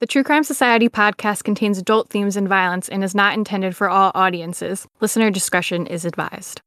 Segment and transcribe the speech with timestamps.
[0.00, 3.88] The True Crime Society podcast contains adult themes and violence and is not intended for
[3.88, 4.88] all audiences.
[5.00, 6.60] Listener discretion is advised.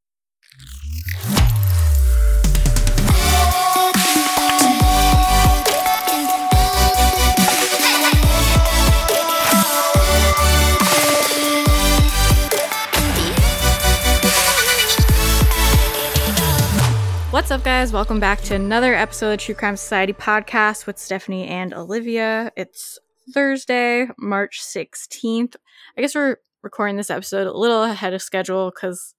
[17.29, 17.91] What's up, guys?
[17.91, 22.53] Welcome back to another episode of the True Crime Society podcast with Stephanie and Olivia.
[22.55, 22.97] It's
[23.33, 25.55] Thursday, March 16th.
[25.97, 29.13] I guess we're recording this episode a little ahead of schedule because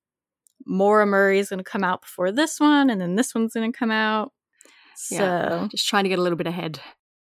[0.66, 3.72] Maura Murray is going to come out before this one, and then this one's going
[3.72, 4.32] to come out.
[4.96, 6.80] So, Yeah, just trying to get a little bit ahead.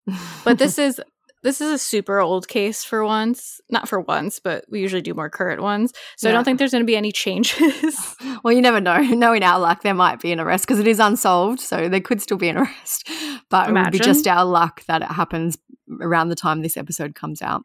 [0.45, 1.01] but this is
[1.43, 3.61] this is a super old case for once.
[3.71, 5.93] Not for once, but we usually do more current ones.
[6.17, 8.17] So I don't think there's going to be any changes.
[8.43, 8.99] well, you never know.
[9.03, 12.21] Knowing our luck, there might be an arrest because it is unsolved, so there could
[12.21, 13.09] still be an arrest.
[13.51, 15.57] But it would be just our luck that it happens
[16.01, 17.65] around the time this episode comes out.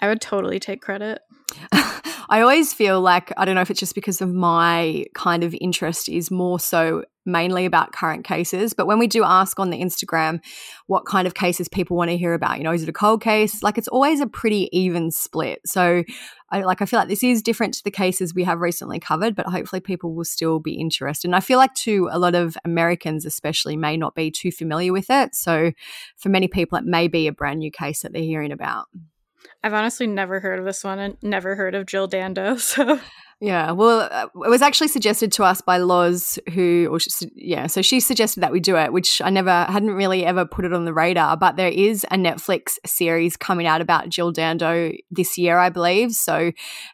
[0.00, 1.20] I would totally take credit.
[1.72, 5.54] I always feel like I don't know if it's just because of my kind of
[5.60, 8.72] interest is more so mainly about current cases.
[8.72, 10.40] But when we do ask on the Instagram
[10.86, 13.20] what kind of cases people want to hear about, you know, is it a cold
[13.20, 13.62] case?
[13.62, 15.60] Like it's always a pretty even split.
[15.66, 16.04] So
[16.50, 19.34] I like I feel like this is different to the cases we have recently covered,
[19.34, 21.28] but hopefully people will still be interested.
[21.28, 24.92] And I feel like too a lot of Americans especially may not be too familiar
[24.92, 25.34] with it.
[25.34, 25.72] So
[26.16, 28.86] for many people it may be a brand new case that they're hearing about.
[29.62, 32.56] I've honestly never heard of this one and never heard of Jill Dando.
[32.60, 33.00] So
[33.42, 37.68] Yeah, well, uh, it was actually suggested to us by Loz, who, or she, yeah,
[37.68, 40.74] so she suggested that we do it, which I never hadn't really ever put it
[40.74, 41.38] on the radar.
[41.38, 46.12] But there is a Netflix series coming out about Jill Dando this year, I believe.
[46.12, 46.52] So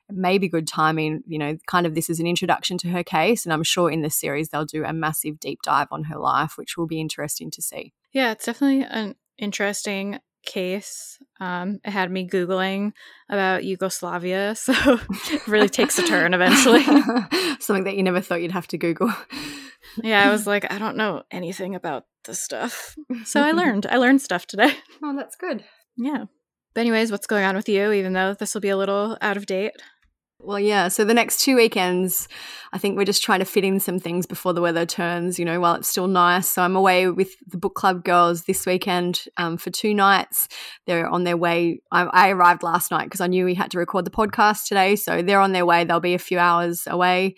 [0.09, 1.25] maybe good timing.
[1.27, 4.03] You know, kind of this is an introduction to her case, and I'm sure in
[4.03, 7.51] this series they'll do a massive deep dive on her life, which will be interesting
[7.51, 7.93] to see.
[8.12, 11.19] yeah, it's definitely an interesting case.
[11.41, 12.93] Um, it had me googling
[13.29, 14.73] about Yugoslavia, so
[15.31, 16.83] it really takes a turn eventually.
[17.61, 19.12] Something that you never thought you'd have to Google.
[20.03, 23.87] yeah, I was like, I don't know anything about this stuff, so I learned.
[23.87, 24.73] I learned stuff today.
[25.03, 25.65] Oh, that's good.
[25.97, 26.25] Yeah.
[26.75, 27.93] But anyways, what's going on with you?
[27.93, 29.73] Even though this will be a little out of date.
[30.39, 30.89] Well, yeah.
[30.89, 32.29] So the next two weekends,
[32.73, 35.45] I think we're just trying to fit in some things before the weather turns, you
[35.45, 36.47] know, while it's still nice.
[36.49, 40.47] So I'm away with the book club girls this weekend um, for two nights.
[40.87, 41.81] They're on their way.
[41.91, 44.95] I, I arrived last night because I knew we had to record the podcast today.
[44.95, 45.85] So they're on their way.
[45.85, 47.35] They'll be a few hours away.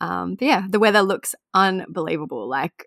[0.00, 2.48] Um, but yeah, the weather looks unbelievable.
[2.48, 2.86] Like,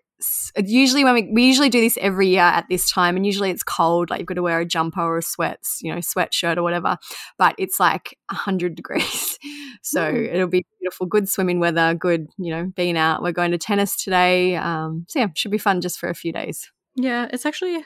[0.64, 3.62] usually when we, we usually do this every year at this time and usually it's
[3.62, 6.62] cold like you've got to wear a jumper or a sweats you know sweatshirt or
[6.62, 6.96] whatever
[7.38, 9.38] but it's like 100 degrees
[9.82, 10.34] so Mm.
[10.34, 14.02] it'll be beautiful good swimming weather good you know being out we're going to tennis
[14.02, 17.84] today um, so yeah should be fun just for a few days Yeah, it's actually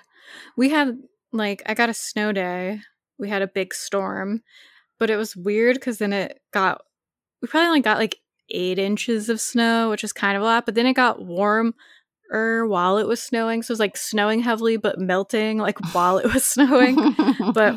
[0.57, 0.97] we had
[1.33, 2.81] like I got a snow day.
[3.19, 4.43] We had a big storm,
[4.99, 6.81] but it was weird because then it got
[7.43, 8.17] we probably only got like
[8.51, 10.65] eight inches of snow, which is kind of a lot.
[10.67, 11.25] But then it got
[12.31, 16.19] warmer while it was snowing, so it was like snowing heavily but melting like while
[16.19, 16.97] it was snowing.
[17.55, 17.77] but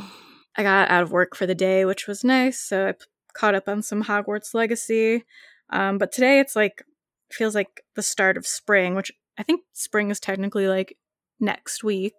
[0.56, 2.60] I got out of work for the day, which was nice.
[2.60, 5.24] So I p- caught up on some Hogwarts Legacy.
[5.72, 6.84] Um, but today it's like
[7.32, 10.98] feels like the start of spring, which I think spring is technically like
[11.40, 12.14] next week.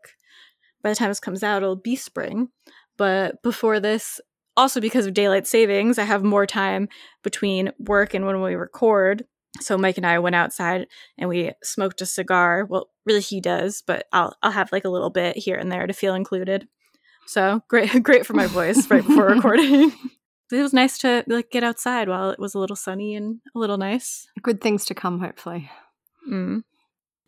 [0.83, 2.49] By the time this comes out, it'll be spring.
[2.97, 4.21] But before this,
[4.57, 6.89] also because of daylight savings, I have more time
[7.23, 9.25] between work and when we record.
[9.61, 12.67] So Mike and I went outside and we smoked a cigar.
[12.69, 15.87] Well, really he does, but I'll I'll have like a little bit here and there
[15.87, 16.69] to feel included.
[17.27, 19.93] So great great for my voice right before recording.
[20.53, 23.59] it was nice to like get outside while it was a little sunny and a
[23.59, 24.27] little nice.
[24.43, 25.71] good things to come hopefully
[26.29, 26.65] Mm.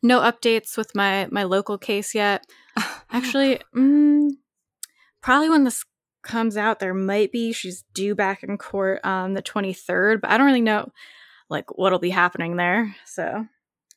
[0.02, 2.46] No updates with my my local case yet.
[3.10, 4.30] Actually, mm,
[5.20, 5.84] probably when this
[6.22, 7.52] comes out, there might be.
[7.52, 10.92] She's due back in court on the twenty third, but I don't really know
[11.48, 12.94] like what'll be happening there.
[13.04, 13.46] So,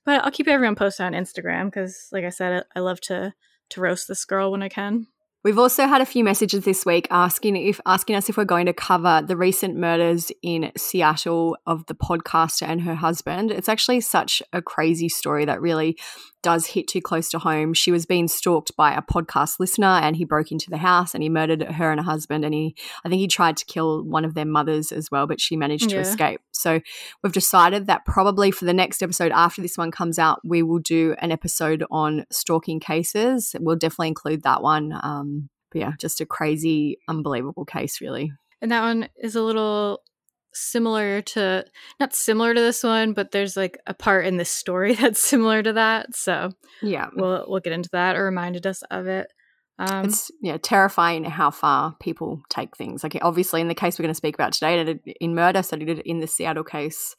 [0.05, 3.33] but I'll keep everyone posted on Instagram because, like I said, I love to
[3.69, 5.07] to roast this girl when I can.
[5.41, 8.65] We've also had a few messages this week asking if asking us if we're going
[8.65, 13.49] to cover the recent murders in Seattle of the podcaster and her husband.
[13.49, 15.97] It's actually such a crazy story that really
[16.41, 17.73] does hit too close to home.
[17.73, 21.23] She was being stalked by a podcast listener and he broke into the house and
[21.23, 22.45] he murdered her and her husband.
[22.45, 25.41] And he, I think he tried to kill one of their mothers as well, but
[25.41, 26.41] she managed to escape.
[26.51, 26.79] So
[27.23, 30.79] we've decided that probably for the next episode after this one comes out, we will
[30.79, 33.55] do an episode on stalking cases.
[33.59, 34.97] We'll definitely include that one.
[35.03, 38.31] Um, but yeah, just a crazy, unbelievable case, really.
[38.61, 40.01] And that one is a little
[40.53, 41.65] similar to
[41.99, 45.61] not similar to this one, but there's like a part in this story that's similar
[45.63, 46.15] to that.
[46.15, 46.51] So
[46.81, 47.07] Yeah.
[47.15, 49.27] we'll we'll get into that or reminded us of it.
[49.77, 53.03] Um it's yeah terrifying how far people take things.
[53.03, 55.77] Like obviously, in the case we're going to speak about today, it- in murder, so
[55.77, 57.15] did in the Seattle case,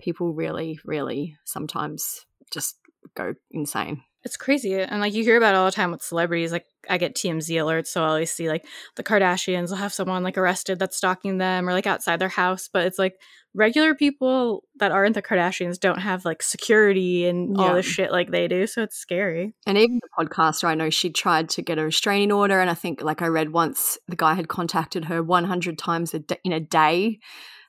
[0.00, 2.76] people really, really sometimes just
[3.16, 4.02] go insane.
[4.24, 4.74] It's crazy.
[4.80, 6.52] And like you hear about it all the time with celebrities.
[6.52, 8.64] Like I get TMZ alerts, so I always see like
[8.96, 12.68] the Kardashians will have someone like arrested that's stalking them or like outside their house.
[12.72, 13.14] But it's like
[13.56, 17.74] regular people that aren't the Kardashians don't have like security and all Yeah.
[17.74, 18.66] this shit like they do.
[18.66, 19.54] So it's scary.
[19.66, 22.74] And even the podcaster, I know she tried to get a restraining order, and I
[22.74, 26.52] think, like I read once, the guy had contacted her 100 times a d- in
[26.52, 27.20] a day.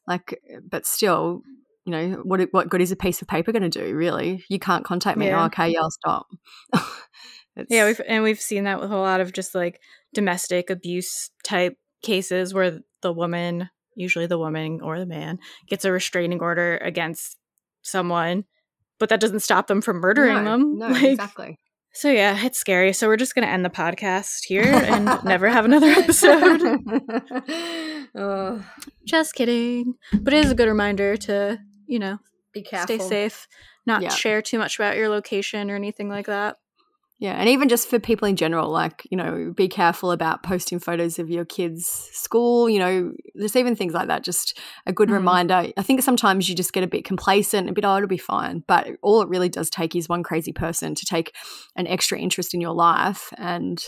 [0.07, 1.41] Like, but still,
[1.85, 3.95] you know, what what good is a piece of paper going to do?
[3.95, 5.27] Really, you can't contact me.
[5.27, 5.43] Yeah.
[5.43, 6.27] Oh, okay, yeah, I'll stop.
[7.69, 9.79] Yeah, we've and we've seen that with a lot of just like
[10.13, 15.91] domestic abuse type cases where the woman, usually the woman or the man, gets a
[15.93, 17.37] restraining order against
[17.81, 18.43] someone,
[18.99, 20.77] but that doesn't stop them from murdering No, them.
[20.79, 21.57] No, Like, exactly.
[21.93, 22.91] So yeah, it's scary.
[22.91, 26.61] So we're just gonna end the podcast here and never have another episode.
[28.15, 28.65] oh,
[29.05, 29.93] just kidding.
[30.11, 32.19] But it is a good reminder to, you know,
[32.53, 32.97] be careful.
[32.97, 33.47] stay safe,
[33.85, 34.09] not Yeah.
[34.09, 36.57] share too much about your location or anything like that.
[37.17, 40.79] Yeah, and even just for people in general, like, you know, be careful about posting
[40.79, 44.21] photos of your kids' school, you know, just even things like that.
[44.21, 45.13] Just a good Mhm.
[45.13, 45.67] reminder.
[45.77, 48.65] I think sometimes you just get a bit complacent, a bit, oh, it'll be fine.
[48.67, 51.33] But all it really does take is one crazy person to take
[51.77, 53.31] an extra interest in your life.
[53.37, 53.81] And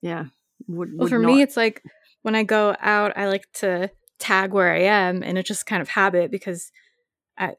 [0.00, 0.24] yeah,
[0.66, 1.82] would, Well, for not- me, it's like
[2.22, 5.82] when I go out, I like to tag where I am, and it's just kind
[5.82, 6.72] of habit because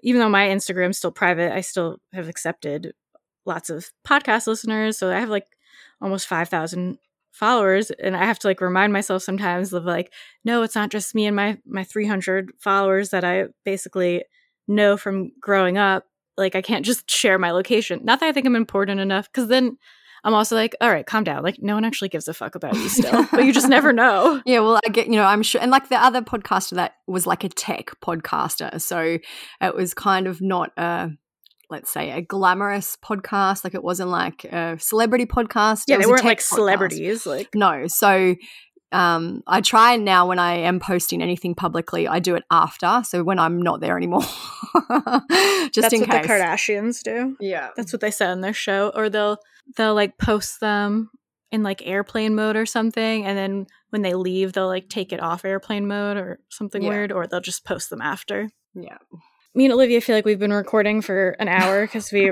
[0.03, 2.93] Even though my Instagram's still private, I still have accepted
[3.45, 4.97] lots of podcast listeners.
[4.97, 5.47] So I have like
[6.01, 6.97] almost 5,000
[7.31, 10.11] followers, and I have to like remind myself sometimes of like,
[10.43, 14.23] no, it's not just me and my my 300 followers that I basically
[14.67, 16.05] know from growing up.
[16.37, 18.01] Like I can't just share my location.
[18.03, 19.77] Not that I think I'm important enough, because then
[20.23, 21.43] I'm also like, all right, calm down.
[21.43, 24.41] Like, no one actually gives a fuck about you still, but you just never know.
[24.45, 25.61] Yeah, well, I get, you know, I'm sure.
[25.61, 28.79] And like the other podcaster that was like a tech podcaster.
[28.81, 29.17] So
[29.61, 31.09] it was kind of not a,
[31.69, 33.63] let's say, a glamorous podcast.
[33.63, 35.83] Like it wasn't like a celebrity podcast.
[35.87, 36.55] Yeah, It they weren't like podcast.
[36.55, 37.25] celebrities.
[37.25, 37.87] Like, No.
[37.87, 38.35] So
[38.91, 43.01] um, I try now when I am posting anything publicly, I do it after.
[43.05, 44.21] So when I'm not there anymore,
[44.91, 47.37] just that's in what the Kardashians do.
[47.39, 47.69] yeah.
[47.75, 49.37] That's what they said on their show, or they'll
[49.77, 51.09] they'll like post them
[51.51, 55.21] in like airplane mode or something, and then when they leave, they'll like take it
[55.21, 56.89] off airplane mode or something Yeah.
[56.89, 58.49] weird, or they'll just post them after.
[58.73, 58.97] Yeah.
[59.53, 62.31] Me and Olivia feel like we've been recording for an hour because we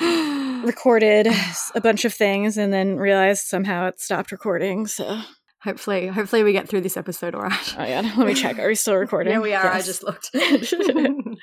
[0.64, 1.28] recorded
[1.74, 4.86] a bunch of things and then realized somehow it stopped recording.
[4.86, 5.20] So,
[5.62, 7.74] hopefully, hopefully we get through this episode all right.
[7.78, 8.58] oh yeah, let me check.
[8.58, 9.34] Are we still recording?
[9.34, 9.70] Yeah, we are.
[9.70, 10.30] I just looked.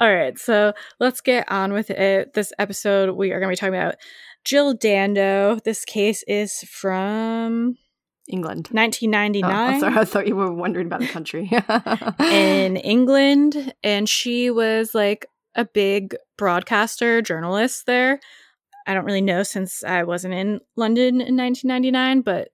[0.00, 2.34] All right, so let's get on with it.
[2.34, 3.94] This episode, we are going to be talking about
[4.44, 5.58] Jill Dando.
[5.64, 7.76] This case is from
[8.28, 8.68] England.
[8.70, 11.50] 1999 Oh, sorry, I thought you were wondering about the country.
[12.20, 18.20] in England, and she was like a big broadcaster, journalist there.
[18.86, 22.48] I don't really know since I wasn't in London in 1999, but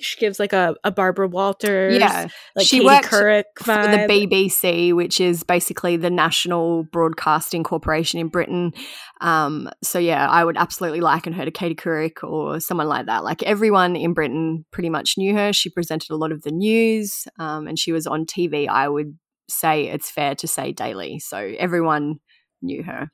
[0.00, 4.06] she gives like a, a Barbara Walters, yeah, like she Katie worked Couric for the
[4.08, 8.72] BBC, which is basically the national broadcasting corporation in Britain.
[9.20, 13.24] Um, so yeah, I would absolutely liken her to Katie Couric or someone like that.
[13.24, 15.52] Like everyone in Britain pretty much knew her.
[15.52, 18.68] She presented a lot of the news, um, and she was on TV.
[18.68, 19.16] I would
[19.48, 21.18] say it's fair to say daily.
[21.18, 22.16] So everyone
[22.62, 23.10] knew her.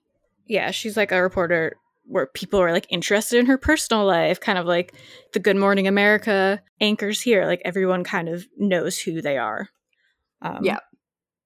[0.46, 4.58] yeah, she's like a reporter where people are like interested in her personal life, kind
[4.58, 4.94] of like
[5.32, 7.46] the Good Morning America anchors here.
[7.46, 9.68] Like everyone kind of knows who they are.
[10.40, 10.78] Um, Yeah.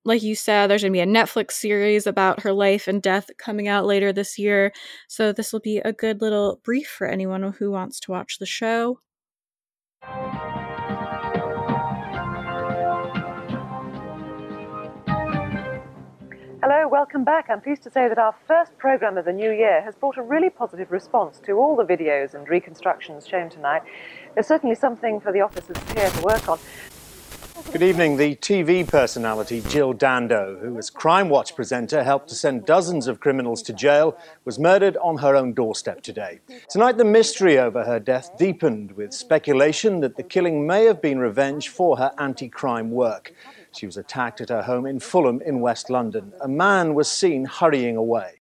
[0.05, 3.29] Like you said, there's going to be a Netflix series about her life and death
[3.39, 4.73] coming out later this year.
[5.09, 8.47] So this will be a good little brief for anyone who wants to watch the
[8.47, 9.01] show.
[16.69, 17.49] Hello, welcome back.
[17.49, 20.23] I'm pleased to say that our first program of the new year has brought a
[20.23, 23.83] really positive response to all the videos and reconstructions shown tonight.
[24.35, 26.59] There's certainly something for the officers here to work on.
[27.71, 28.17] Good evening.
[28.17, 33.21] The TV personality Jill Dando, who as Crime Watch presenter helped to send dozens of
[33.21, 36.41] criminals to jail, was murdered on her own doorstep today.
[36.69, 41.19] Tonight, the mystery over her death deepened with speculation that the killing may have been
[41.19, 43.33] revenge for her anti crime work.
[43.77, 46.33] She was attacked at her home in Fulham in West London.
[46.41, 48.41] A man was seen hurrying away.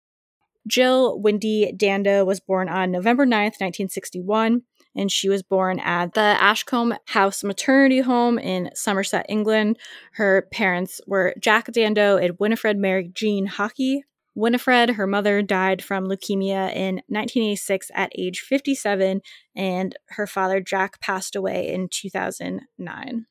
[0.68, 4.64] Jill Wendy Dando was born on November 9th, 1961
[4.96, 9.78] and she was born at the Ashcombe House Maternity Home in Somerset, England.
[10.14, 14.04] Her parents were Jack Dando and Winifred Mary Jean Hockey.
[14.36, 19.22] Winifred, her mother, died from leukemia in 1986 at age 57,
[19.56, 23.26] and her father, Jack, passed away in 2009.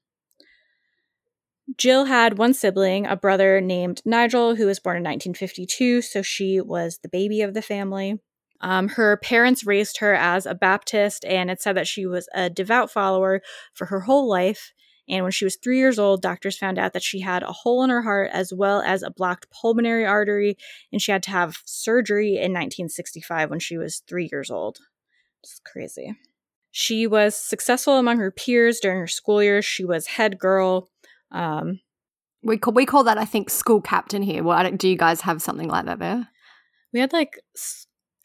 [1.77, 6.61] Jill had one sibling, a brother named Nigel, who was born in 1952, so she
[6.61, 8.21] was the baby of the family.
[8.61, 12.51] Um, her parents raised her as a Baptist, and it said that she was a
[12.51, 13.43] devout follower
[13.75, 14.73] for her whole life.
[15.09, 17.83] And when she was three years old, doctors found out that she had a hole
[17.83, 20.57] in her heart as well as a blocked pulmonary artery,
[20.91, 24.79] and she had to have surgery in 1965 when she was three years old.
[25.43, 26.17] It's crazy.
[26.71, 29.65] She was successful among her peers during her school years.
[29.65, 30.91] She was head girl.
[31.31, 31.81] Um,
[32.43, 34.43] we call, we call that, I think, school captain here.
[34.43, 36.29] Well, do you guys have something like that there?
[36.93, 37.41] We had like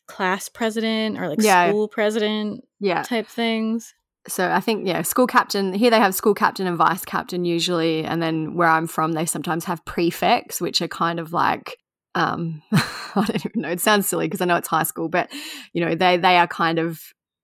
[0.08, 1.70] class president or like yeah.
[1.70, 3.04] school president yeah.
[3.04, 3.94] type things.
[4.28, 8.06] So I think yeah, school captain here they have school captain and vice captain usually
[8.06, 11.78] and then where I'm from they sometimes have prefects which are kind of like
[12.16, 15.30] um I don't even know it sounds silly because I know it's high school but
[15.74, 17.02] you know they they are kind of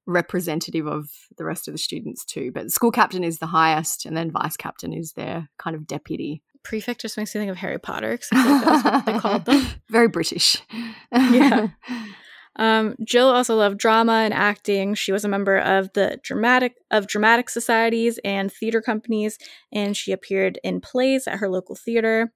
[0.09, 4.17] representative of the rest of the students too but school captain is the highest and
[4.17, 7.79] then vice captain is their kind of deputy prefect just makes me think of Harry
[7.79, 9.65] Potter because that's what they called them.
[9.89, 10.57] Very British.
[11.11, 11.69] yeah.
[12.55, 14.93] Um, Jill also loved drama and acting.
[14.93, 19.37] She was a member of the dramatic of dramatic societies and theater companies,
[19.71, 22.33] and she appeared in plays at her local theater.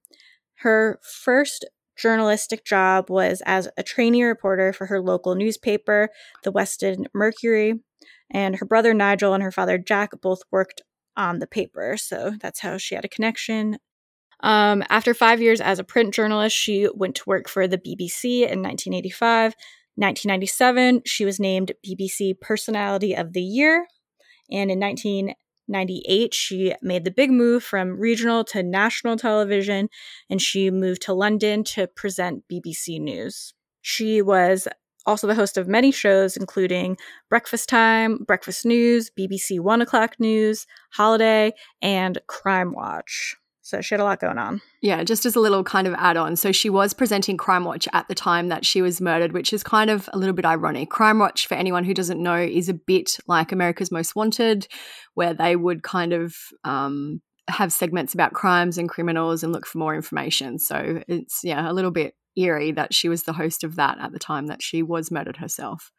[0.59, 6.09] Her first journalistic job was as a trainee reporter for her local newspaper,
[6.43, 7.81] the Weston Mercury,
[8.31, 10.81] and her brother Nigel and her father Jack both worked
[11.15, 13.77] on the paper, so that's how she had a connection.
[14.39, 18.41] Um, after five years as a print journalist, she went to work for the BBC
[18.41, 19.53] in 1985
[19.95, 23.85] 1997, she was named BBC Personality of the Year.
[24.49, 24.79] And in
[25.67, 29.89] 1998, she made the big move from regional to national television,
[30.29, 33.53] and she moved to London to present BBC News.
[33.81, 34.67] She was
[35.05, 36.97] also the host of many shows, including
[37.29, 43.35] Breakfast Time, Breakfast News, BBC One O'Clock News, Holiday, and Crime Watch.
[43.65, 44.61] So she had a lot going on.
[44.81, 46.35] Yeah, just as a little kind of add on.
[46.35, 49.63] So she was presenting Crime Watch at the time that she was murdered, which is
[49.63, 50.89] kind of a little bit ironic.
[50.89, 54.67] Crime Watch, for anyone who doesn't know, is a bit like America's Most Wanted,
[55.13, 59.77] where they would kind of um, have segments about crimes and criminals and look for
[59.77, 60.59] more information.
[60.59, 64.11] So it's, yeah, a little bit eerie that she was the host of that at
[64.11, 65.89] the time that she was murdered herself.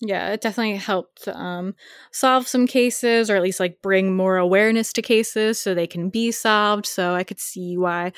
[0.00, 1.74] Yeah, it definitely helped um,
[2.12, 6.08] solve some cases or at least like bring more awareness to cases so they can
[6.08, 6.86] be solved.
[6.86, 8.12] So I could see why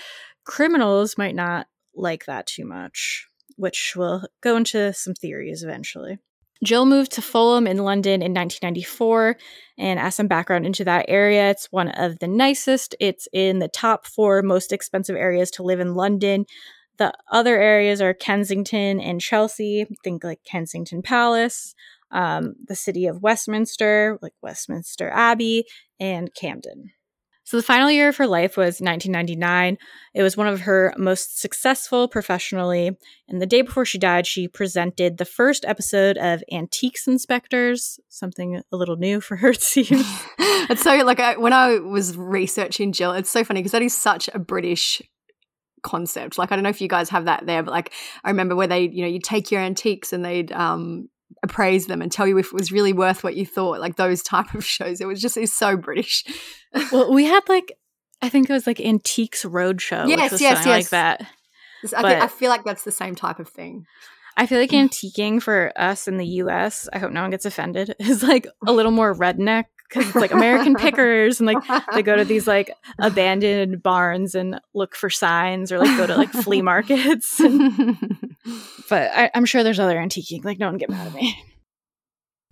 [0.45, 6.19] criminals might not like that too much, which we'll go into some theories eventually.
[6.63, 9.37] Jill moved to Fulham in London in 1994.
[9.79, 12.95] And as some background into that area, it's one of the nicest.
[13.01, 16.45] It's in the top four most expensive areas to live in London.
[17.01, 19.87] The other areas are Kensington and Chelsea.
[20.05, 21.75] Think like Kensington Palace,
[22.11, 25.65] um, the city of Westminster, like Westminster Abbey,
[25.99, 26.91] and Camden.
[27.45, 29.79] So the final year of her life was 1999.
[30.13, 32.99] It was one of her most successful professionally.
[33.29, 38.61] And the day before she died, she presented the first episode of Antiques Inspectors, something
[38.71, 40.07] a little new for her, it seems.
[40.39, 43.97] it's so, like, I, when I was researching Jill, it's so funny because that is
[43.97, 45.01] such a British
[45.83, 46.39] concept.
[46.39, 47.93] Like I don't know if you guys have that there, but like
[48.25, 51.09] I remember where they, you know, you take your antiques and they'd um
[51.43, 53.81] appraise them and tell you if it was really worth what you thought.
[53.81, 55.01] Like those type of shows.
[55.01, 56.25] It was just it's so British.
[56.93, 57.73] well, we had like
[58.23, 60.09] I think it was like Antiques Roadshow.
[60.09, 60.67] Yes, yes, yes.
[60.67, 61.27] Like that.
[61.97, 63.87] I, but, I feel like that's the same type of thing.
[64.37, 67.95] I feel like antiquing for us in the US, I hope no one gets offended,
[67.99, 71.59] is like a little more redneck because it's like American pickers and like
[71.93, 76.17] they go to these like abandoned barns and look for signs or like go to
[76.17, 77.41] like flea markets.
[78.89, 80.45] but I, am sure there's other antiquing.
[80.45, 81.37] Like no one get mad at me.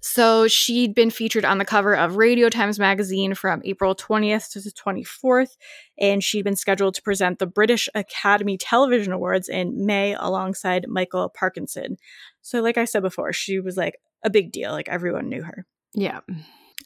[0.00, 4.61] So she'd been featured on the cover of Radio Times magazine from April 20th to
[4.61, 5.57] the 24th,
[5.99, 11.28] and she'd been scheduled to present the British Academy Television Awards in May alongside Michael
[11.28, 11.97] Parkinson.
[12.42, 14.71] So, like I said before, she was like a big deal.
[14.71, 15.66] Like everyone knew her.
[15.95, 16.21] Yeah.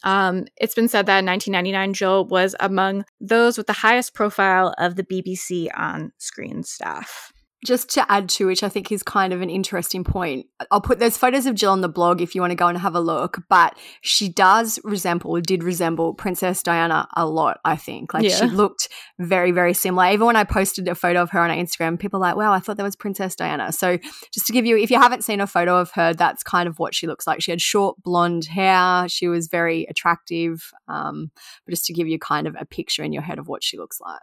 [0.03, 4.73] Um, it's been said that in 1999, Jill was among those with the highest profile
[4.77, 7.32] of the BBC on screen staff
[7.65, 10.47] just to add to which I think is kind of an interesting point.
[10.71, 12.77] I'll put those photos of Jill on the blog if you want to go and
[12.77, 13.41] have a look.
[13.49, 17.59] But she does resemble, did resemble Princess Diana a lot.
[17.65, 18.35] I think like yeah.
[18.35, 18.89] she looked
[19.19, 20.11] very, very similar.
[20.11, 22.59] Even when I posted a photo of her on Instagram, people were like, "Wow, I
[22.59, 23.97] thought that was Princess Diana." So
[24.33, 26.79] just to give you, if you haven't seen a photo of her, that's kind of
[26.79, 27.41] what she looks like.
[27.41, 29.07] She had short blonde hair.
[29.07, 30.71] She was very attractive.
[30.87, 31.31] Um,
[31.65, 33.77] but just to give you kind of a picture in your head of what she
[33.77, 34.21] looks like.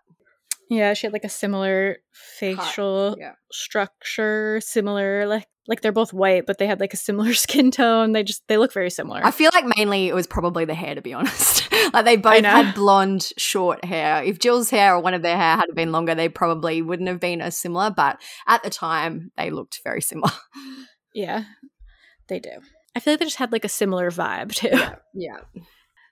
[0.71, 3.33] Yeah, she had like a similar facial yeah.
[3.51, 8.13] structure, similar like like they're both white, but they had like a similar skin tone.
[8.13, 9.21] They just they look very similar.
[9.23, 11.71] I feel like mainly it was probably the hair, to be honest.
[11.93, 14.23] like they both had blonde, short hair.
[14.23, 17.21] If Jill's hair or one of their hair had been longer, they probably wouldn't have
[17.21, 17.91] been as similar.
[17.91, 20.33] But at the time, they looked very similar.
[21.13, 21.45] Yeah,
[22.29, 22.61] they do.
[22.95, 24.69] I feel like they just had like a similar vibe too.
[24.71, 24.95] Yeah.
[25.15, 25.63] yeah.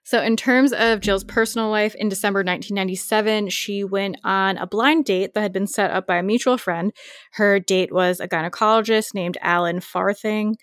[0.09, 5.05] So, in terms of Jill's personal life, in December 1997, she went on a blind
[5.05, 6.95] date that had been set up by a mutual friend.
[7.33, 10.57] Her date was a gynecologist named Alan Farthing.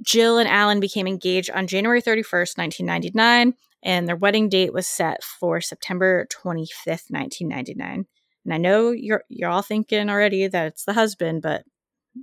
[0.00, 5.24] Jill and Alan became engaged on January 31st, 1999, and their wedding date was set
[5.24, 8.06] for September 25th, 1999.
[8.44, 11.64] And I know you're you're all thinking already that it's the husband, but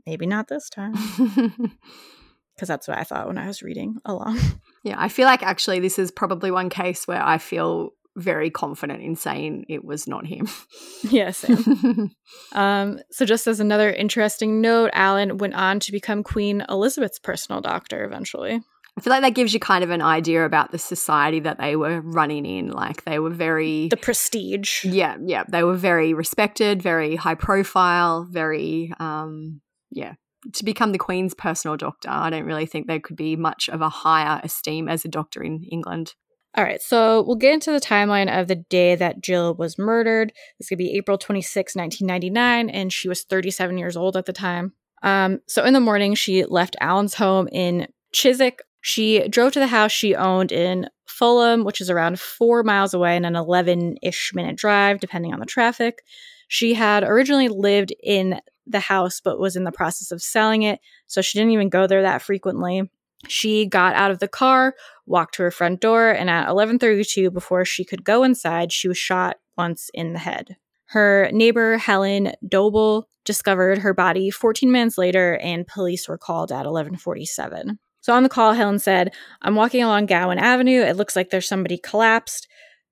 [0.06, 0.94] maybe not this time.
[2.56, 4.40] Because that's what I thought when I was reading along.
[4.84, 9.04] Yeah, I feel like actually this is probably one case where I feel very confident
[9.04, 10.48] in saying it was not him.
[11.04, 11.34] Yeah,
[12.54, 17.62] um, so, just as another interesting note, Alan went on to become Queen Elizabeth's personal
[17.62, 18.60] doctor eventually.
[18.98, 21.76] I feel like that gives you kind of an idea about the society that they
[21.76, 22.72] were running in.
[22.72, 23.90] Like they were very.
[23.90, 24.84] The prestige.
[24.84, 25.44] Yeah, yeah.
[25.48, 30.14] They were very respected, very high profile, very, um, yeah,
[30.54, 32.10] to become the Queen's personal doctor.
[32.10, 35.44] I don't really think there could be much of a higher esteem as a doctor
[35.44, 36.14] in England.
[36.58, 40.32] All right, so we'll get into the timeline of the day that Jill was murdered.
[40.58, 44.72] This could be April 26, 1999, and she was 37 years old at the time.
[45.04, 48.62] Um, so in the morning, she left Alan's home in Chiswick.
[48.80, 53.18] She drove to the house she owned in Fulham, which is around four miles away
[53.18, 56.04] and an 11 ish minute drive, depending on the traffic.
[56.48, 60.80] She had originally lived in the house but was in the process of selling it,
[61.08, 62.90] so she didn't even go there that frequently.
[63.28, 67.66] She got out of the car, walked to her front door, and at 11:32 before
[67.66, 70.58] she could go inside, she was shot once in the head.
[70.88, 76.66] Her neighbor Helen Doble discovered her body 14 minutes later and police were called at
[76.66, 77.80] 11:47.
[78.02, 80.82] So on the call Helen said, "I'm walking along Gowan Avenue.
[80.82, 82.48] It looks like there's somebody collapsed."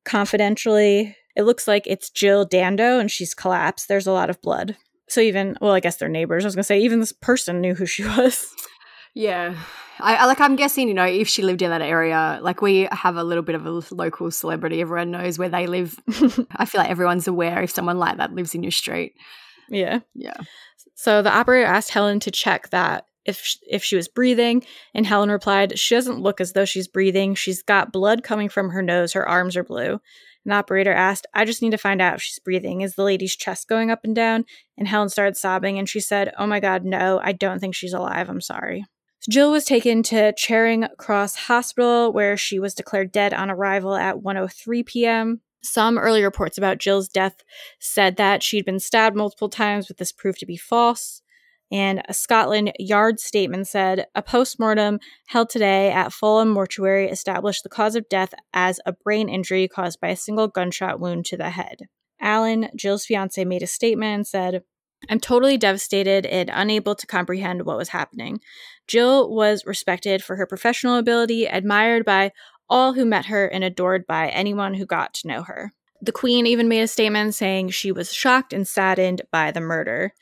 [0.05, 3.87] Confidentially, it looks like it's Jill Dando and she's collapsed.
[3.87, 4.77] There's a lot of blood.
[5.07, 6.43] So even, well, I guess they're neighbors.
[6.43, 8.53] I was gonna say even this person knew who she was.
[9.13, 9.55] Yeah.
[9.99, 12.87] I, I, like I'm guessing, you know, if she lived in that area, like we
[12.91, 15.99] have a little bit of a local celebrity, everyone knows where they live.
[16.55, 19.13] I feel like everyone's aware if someone like that lives in your street.
[19.69, 19.99] Yeah.
[20.15, 20.37] Yeah.
[20.95, 25.05] So the operator asked Helen to check that if she, if she was breathing, and
[25.05, 27.35] Helen replied, "She doesn't look as though she's breathing.
[27.35, 29.13] She's got blood coming from her nose.
[29.13, 29.99] Her arms are blue."
[30.45, 32.81] An operator asked, I just need to find out if she's breathing.
[32.81, 34.45] Is the lady's chest going up and down?
[34.77, 37.93] And Helen started sobbing and she said, Oh my God, no, I don't think she's
[37.93, 38.29] alive.
[38.29, 38.85] I'm sorry.
[39.21, 43.95] So Jill was taken to Charing Cross Hospital, where she was declared dead on arrival
[43.95, 45.39] at 1:03 p.m.
[45.63, 47.35] Some early reports about Jill's death
[47.79, 51.21] said that she'd been stabbed multiple times, but this proved to be false.
[51.73, 57.69] And a Scotland Yard statement said a postmortem held today at Fulham Mortuary established the
[57.69, 61.49] cause of death as a brain injury caused by a single gunshot wound to the
[61.49, 61.87] head.
[62.21, 64.61] Alan, Jill's fiance, made a statement and said,
[65.09, 68.39] I'm totally devastated and unable to comprehend what was happening.
[68.87, 72.33] Jill was respected for her professional ability, admired by
[72.69, 75.73] all who met her, and adored by anyone who got to know her.
[76.03, 80.13] The Queen even made a statement saying she was shocked and saddened by the murder.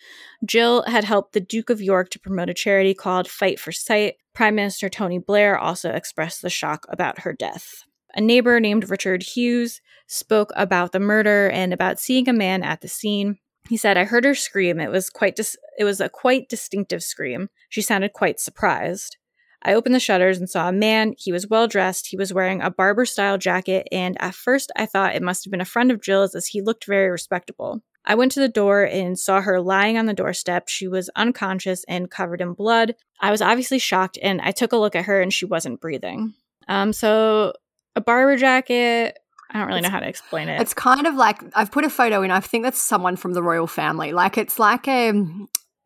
[0.46, 4.18] Jill had helped the Duke of York to promote a charity called Fight for Sight.
[4.36, 7.84] Prime Minister Tony Blair also expressed the shock about her death.
[8.14, 12.82] A neighbor named Richard Hughes spoke about the murder and about seeing a man at
[12.82, 13.40] the scene.
[13.68, 14.80] He said, "I heard her scream.
[14.80, 17.50] It was quite dis- it was a quite distinctive scream.
[17.70, 19.18] She sounded quite surprised.
[19.64, 21.14] I opened the shutters and saw a man.
[21.18, 22.08] He was well dressed.
[22.08, 25.52] He was wearing a Barbour style jacket, and at first I thought it must have
[25.52, 27.82] been a friend of Jill's as he looked very respectable.
[28.04, 30.68] I went to the door and saw her lying on the doorstep.
[30.68, 32.96] She was unconscious and covered in blood.
[33.20, 36.34] I was obviously shocked, and I took a look at her, and she wasn't breathing.
[36.68, 37.54] Um, so
[37.96, 39.20] a Barbour jacket.
[39.52, 40.62] I don't really it's, know how to explain it.
[40.62, 42.32] It's kind of like I've put a photo in.
[42.32, 44.14] I think that's someone from the royal family.
[44.14, 45.12] Like it's like a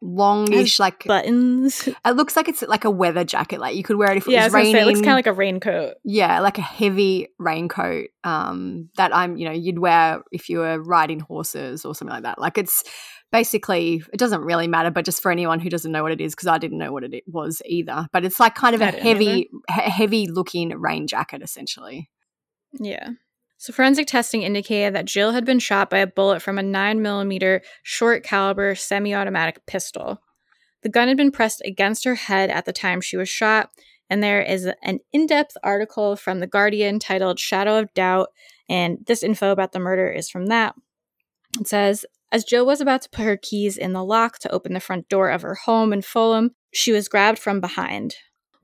[0.06, 1.90] longish, like buttons.
[2.06, 3.60] It looks like it's like a weather jacket.
[3.60, 4.74] Like you could wear it if it yeah, was raining.
[4.74, 5.96] Say, it looks kind of like a raincoat.
[6.04, 10.82] Yeah, like a heavy raincoat um, that I'm, you know, you'd wear if you were
[10.82, 12.40] riding horses or something like that.
[12.40, 12.84] Like it's
[13.32, 16.36] basically, it doesn't really matter, but just for anyone who doesn't know what it is,
[16.36, 18.08] because I didn't know what it was either.
[18.14, 22.10] But it's like kind of a heavy, heavy looking rain jacket, essentially.
[22.74, 23.12] Yeah.
[23.58, 27.62] So forensic testing indicated that Jill had been shot by a bullet from a 9mm
[27.84, 30.22] short caliber semi-automatic pistol.
[30.84, 33.70] The gun had been pressed against her head at the time she was shot,
[34.10, 38.28] and there is an in-depth article from The Guardian titled Shadow of Doubt,
[38.70, 40.76] and this info about the murder is from that.
[41.60, 44.74] It says, as Jill was about to put her keys in the lock to open
[44.74, 48.16] the front door of her home in Fulham, she was grabbed from behind.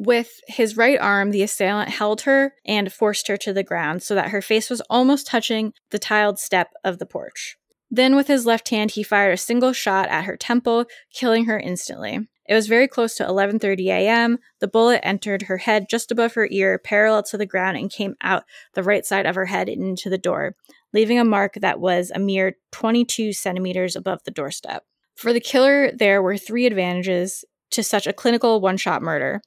[0.03, 4.15] With his right arm, the assailant held her and forced her to the ground so
[4.15, 7.55] that her face was almost touching the tiled step of the porch.
[7.91, 11.59] Then, with his left hand, he fired a single shot at her temple, killing her
[11.59, 12.27] instantly.
[12.49, 14.39] It was very close to 11:30 a.m.
[14.59, 18.15] The bullet entered her head just above her ear, parallel to the ground, and came
[18.21, 20.55] out the right side of her head into the door,
[20.93, 24.83] leaving a mark that was a mere 22 centimeters above the doorstep.
[25.15, 29.41] For the killer, there were three advantages to such a clinical one-shot murder.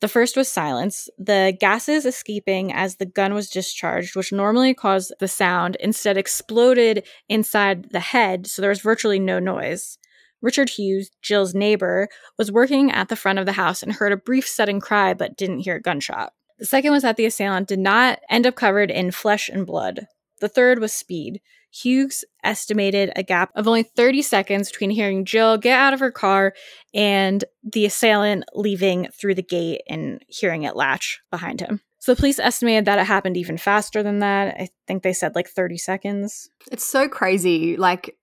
[0.00, 1.08] The first was silence.
[1.16, 7.06] The gases escaping as the gun was discharged, which normally caused the sound, instead exploded
[7.28, 9.98] inside the head, so there was virtually no noise.
[10.42, 14.18] Richard Hughes, Jill's neighbor, was working at the front of the house and heard a
[14.18, 16.34] brief sudden cry but didn't hear a gunshot.
[16.58, 20.06] The second was that the assailant did not end up covered in flesh and blood.
[20.40, 21.40] The third was speed.
[21.82, 26.10] Hughes estimated a gap of only 30 seconds between hearing Jill get out of her
[26.10, 26.54] car
[26.94, 31.80] and the assailant leaving through the gate and hearing it latch behind him.
[31.98, 34.54] So the police estimated that it happened even faster than that.
[34.58, 36.48] I think they said like 30 seconds.
[36.70, 37.76] It's so crazy.
[37.76, 38.16] Like,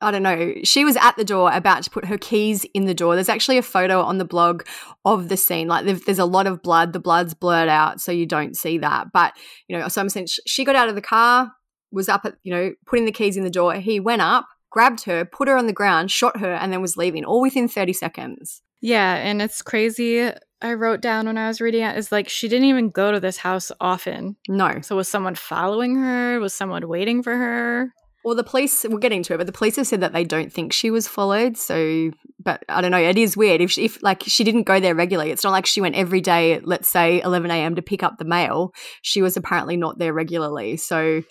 [0.00, 0.54] I don't know.
[0.64, 3.14] She was at the door about to put her keys in the door.
[3.14, 4.64] There's actually a photo on the blog
[5.04, 5.68] of the scene.
[5.68, 6.92] Like there's a lot of blood.
[6.92, 9.12] The blood's blurred out, so you don't see that.
[9.12, 9.34] But
[9.68, 11.52] you know, so I'm saying she got out of the car,
[11.92, 13.74] was up at you know putting the keys in the door.
[13.74, 16.96] He went up, grabbed her, put her on the ground, shot her, and then was
[16.96, 18.62] leaving, all within 30 seconds.
[18.80, 20.30] Yeah, and it's crazy.
[20.60, 23.20] I wrote down when I was reading it is like she didn't even go to
[23.20, 24.36] this house often.
[24.48, 24.80] No.
[24.80, 26.38] So was someone following her?
[26.40, 27.92] Was someone waiting for her?
[28.24, 30.52] Well, the police, we're getting to it, but the police have said that they don't
[30.52, 31.56] think she was followed.
[31.56, 32.98] So, but I don't know.
[32.98, 33.60] It is weird.
[33.60, 36.20] If, she, if like she didn't go there regularly, it's not like she went every
[36.20, 37.74] day let's say, 11 a.m.
[37.74, 38.72] to pick up the mail.
[39.02, 40.76] She was apparently not there regularly.
[40.76, 41.22] So,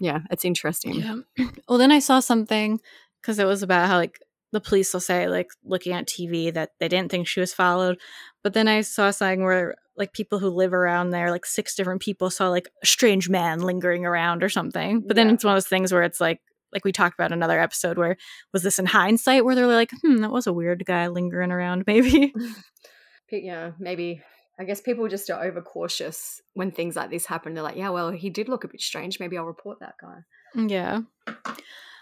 [0.00, 0.94] yeah, it's interesting.
[0.94, 1.46] Yeah.
[1.68, 2.80] Well, then I saw something
[3.20, 4.18] because it was about how, like,
[4.52, 7.98] the police will say, like, looking at TV that they didn't think she was followed.
[8.42, 12.00] But then I saw something where like people who live around there, like six different
[12.00, 15.00] people saw like a strange man lingering around or something.
[15.00, 15.24] But yeah.
[15.24, 16.40] then it's one of those things where it's like,
[16.72, 18.16] like we talked about another episode where
[18.52, 21.84] was this in hindsight where they're like, hmm, that was a weird guy lingering around,
[21.86, 22.32] maybe.
[23.30, 24.22] yeah, maybe.
[24.58, 27.54] I guess people just are overcautious when things like this happen.
[27.54, 29.20] They're like, yeah, well, he did look a bit strange.
[29.20, 30.18] Maybe I'll report that guy.
[30.54, 31.00] Yeah.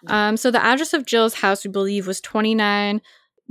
[0.07, 3.03] Um, so the address of Jill's house, we believe, was 29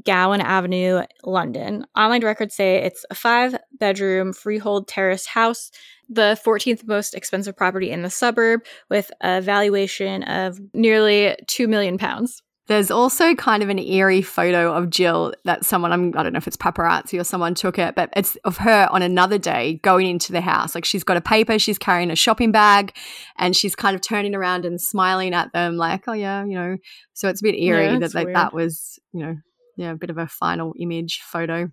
[0.04, 1.86] Gowan Avenue, London.
[1.96, 5.72] Online records say it's a five bedroom freehold terrace house,
[6.10, 11.98] the 14th most expensive property in the suburb, with a valuation of nearly 2 million
[11.98, 12.42] pounds.
[12.68, 16.38] There's also kind of an eerie photo of Jill that someone, I'm, I don't know
[16.38, 20.08] if it's paparazzi or someone took it, but it's of her on another day going
[20.08, 20.74] into the house.
[20.74, 22.96] Like she's got a paper, she's carrying a shopping bag,
[23.38, 26.78] and she's kind of turning around and smiling at them, like, oh, yeah, you know.
[27.14, 29.36] So it's a bit eerie yeah, that like, that was, you know,
[29.78, 31.70] yeah, a bit of a final image photo.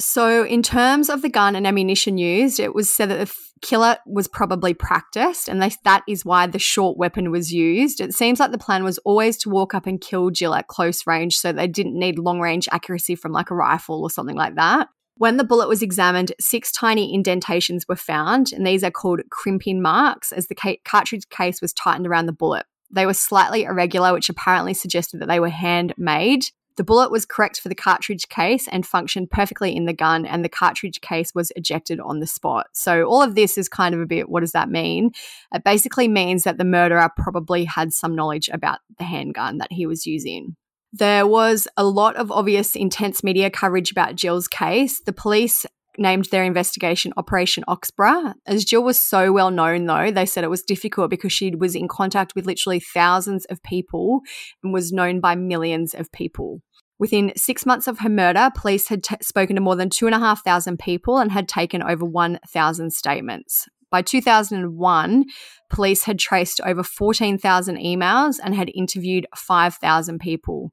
[0.00, 3.98] So, in terms of the gun and ammunition used, it was said that the killer
[4.06, 8.00] was probably practiced, and they, that is why the short weapon was used.
[8.00, 11.06] It seems like the plan was always to walk up and kill Jill at close
[11.06, 14.54] range, so they didn't need long range accuracy from like a rifle or something like
[14.54, 14.88] that.
[15.16, 19.82] When the bullet was examined, six tiny indentations were found, and these are called crimping
[19.82, 22.64] marks as the ca- cartridge case was tightened around the bullet.
[22.90, 26.46] They were slightly irregular, which apparently suggested that they were handmade.
[26.80, 30.42] The bullet was correct for the cartridge case and functioned perfectly in the gun, and
[30.42, 32.68] the cartridge case was ejected on the spot.
[32.72, 35.10] So, all of this is kind of a bit what does that mean?
[35.52, 39.84] It basically means that the murderer probably had some knowledge about the handgun that he
[39.84, 40.56] was using.
[40.90, 45.02] There was a lot of obvious intense media coverage about Jill's case.
[45.02, 45.66] The police
[45.98, 48.34] named their investigation Operation Oxborough.
[48.46, 51.74] As Jill was so well known, though, they said it was difficult because she was
[51.74, 54.22] in contact with literally thousands of people
[54.64, 56.62] and was known by millions of people.
[57.00, 61.16] Within six months of her murder, police had t- spoken to more than 2,500 people
[61.16, 63.66] and had taken over 1,000 statements.
[63.90, 65.24] By 2001,
[65.70, 70.72] police had traced over 14,000 emails and had interviewed 5,000 people.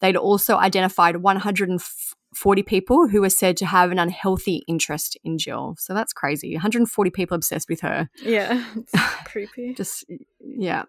[0.00, 5.74] They'd also identified 140 people who were said to have an unhealthy interest in Jill.
[5.78, 6.54] So that's crazy.
[6.54, 8.08] 140 people obsessed with her.
[8.22, 8.64] Yeah,
[9.26, 9.74] creepy.
[9.74, 10.04] Just,
[10.38, 10.84] yeah.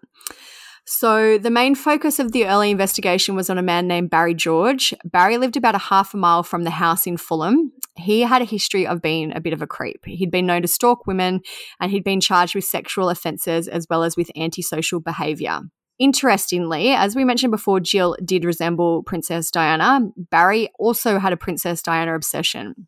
[0.88, 4.94] So, the main focus of the early investigation was on a man named Barry George.
[5.04, 7.72] Barry lived about a half a mile from the house in Fulham.
[7.96, 10.04] He had a history of being a bit of a creep.
[10.04, 11.40] He'd been known to stalk women
[11.80, 15.62] and he'd been charged with sexual offences as well as with antisocial behaviour.
[15.98, 20.00] Interestingly, as we mentioned before, Jill did resemble Princess Diana.
[20.30, 22.86] Barry also had a Princess Diana obsession.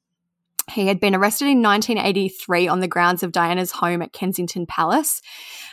[0.70, 5.20] He had been arrested in 1983 on the grounds of Diana's home at Kensington Palace.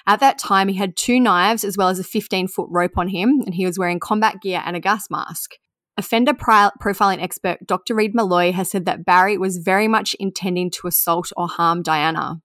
[0.08, 3.10] At that time, he had two knives as well as a 15 foot rope on
[3.10, 5.56] him, and he was wearing combat gear and a gas mask.
[5.98, 7.96] Offender profiling expert Dr.
[7.96, 12.42] Reid Meloy has said that Barry was very much intending to assault or harm Diana.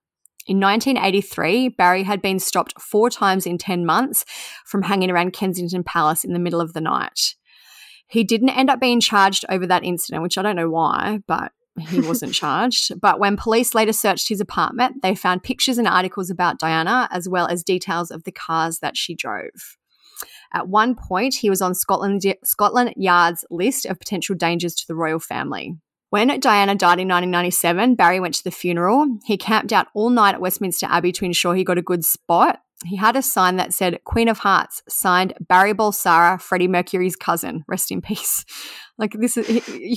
[0.47, 4.25] In 1983, Barry had been stopped four times in 10 months
[4.65, 7.35] from hanging around Kensington Palace in the middle of the night.
[8.09, 11.53] He didn't end up being charged over that incident, which I don't know why, but
[11.79, 13.01] he wasn't charged.
[13.01, 17.29] But when police later searched his apartment, they found pictures and articles about Diana, as
[17.29, 19.77] well as details of the cars that she drove.
[20.53, 24.97] At one point, he was on Scotland, Scotland Yard's list of potential dangers to the
[24.97, 25.77] royal family.
[26.11, 29.07] When Diana died in 1997, Barry went to the funeral.
[29.25, 32.61] He camped out all night at Westminster Abbey to ensure he got a good spot.
[32.85, 37.63] He had a sign that said Queen of Hearts, signed Barry Bulsara, Freddie Mercury's cousin.
[37.69, 38.45] Rest in peace.
[38.99, 39.49] Like this is,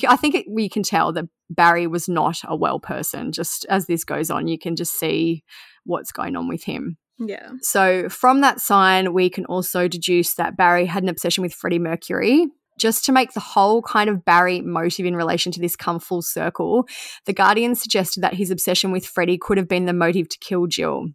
[0.08, 3.34] I think it, we can tell that Barry was not a well person.
[3.34, 5.44] Just as this goes on, you can just see
[5.84, 6.96] what's going on with him.
[7.20, 7.50] Yeah.
[7.62, 11.80] So from that sign, we can also deduce that Barry had an obsession with Freddie
[11.80, 12.48] Mercury.
[12.80, 16.22] Just to make the whole kind of Barry motive in relation to this come full
[16.22, 16.88] circle,
[17.26, 20.68] The Guardian suggested that his obsession with Freddie could have been the motive to kill
[20.68, 21.08] Jill.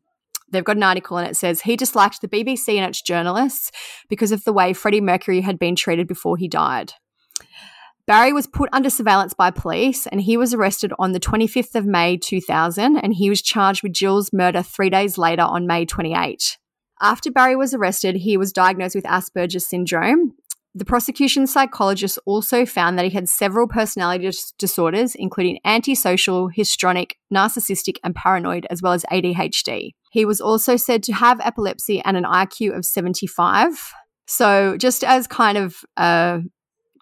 [0.51, 3.71] They've got an article and it says he disliked the BBC and its journalists
[4.09, 6.94] because of the way Freddie Mercury had been treated before he died.
[8.07, 11.85] Barry was put under surveillance by police and he was arrested on the 25th of
[11.85, 16.57] May 2000 and he was charged with Jill's murder three days later on May 28.
[17.03, 20.33] After Barry was arrested, he was diagnosed with Asperger's syndrome.
[20.79, 27.17] The prosecution psychologist also found that he had several personality dis- disorders, including antisocial, histrionic,
[27.35, 29.91] narcissistic, and paranoid, as well as ADHD.
[30.12, 33.93] He was also said to have epilepsy and an IQ of 75.
[34.29, 36.43] So, just as kind of a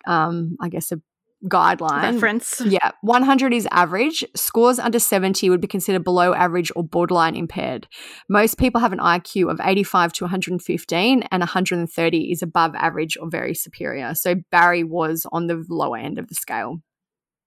[0.06, 1.00] um, I guess, a
[1.48, 2.14] guideline.
[2.14, 2.60] Reference.
[2.64, 2.92] Yeah.
[3.02, 4.24] 100 is average.
[4.34, 7.86] Scores under 70 would be considered below average or borderline impaired.
[8.28, 13.28] Most people have an IQ of 85 to 115, and 130 is above average or
[13.30, 14.14] very superior.
[14.14, 16.80] So Barry was on the lower end of the scale.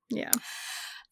[0.10, 0.32] Yeah.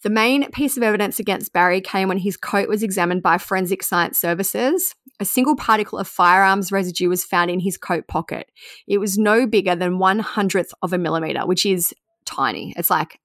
[0.03, 3.81] The main piece of evidence against Barry came when his coat was examined by Forensic
[3.81, 4.93] Science Services.
[5.19, 8.51] A single particle of firearms residue was found in his coat pocket.
[8.87, 11.95] It was no bigger than one hundredth of a millimeter, which is
[12.27, 12.73] tiny.
[12.77, 13.19] It's like,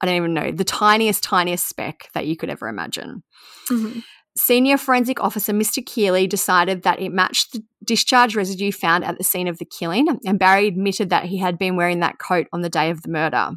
[0.00, 3.22] I don't even know, the tiniest, tiniest speck that you could ever imagine.
[3.70, 4.00] Mm-hmm.
[4.36, 5.84] Senior forensic officer Mr.
[5.84, 10.08] Keeley decided that it matched the discharge residue found at the scene of the killing,
[10.24, 13.10] and Barry admitted that he had been wearing that coat on the day of the
[13.10, 13.50] murder.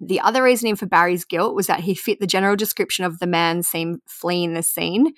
[0.00, 3.26] The other reasoning for Barry's guilt was that he fit the general description of the
[3.26, 5.12] man seen fleeing the scene.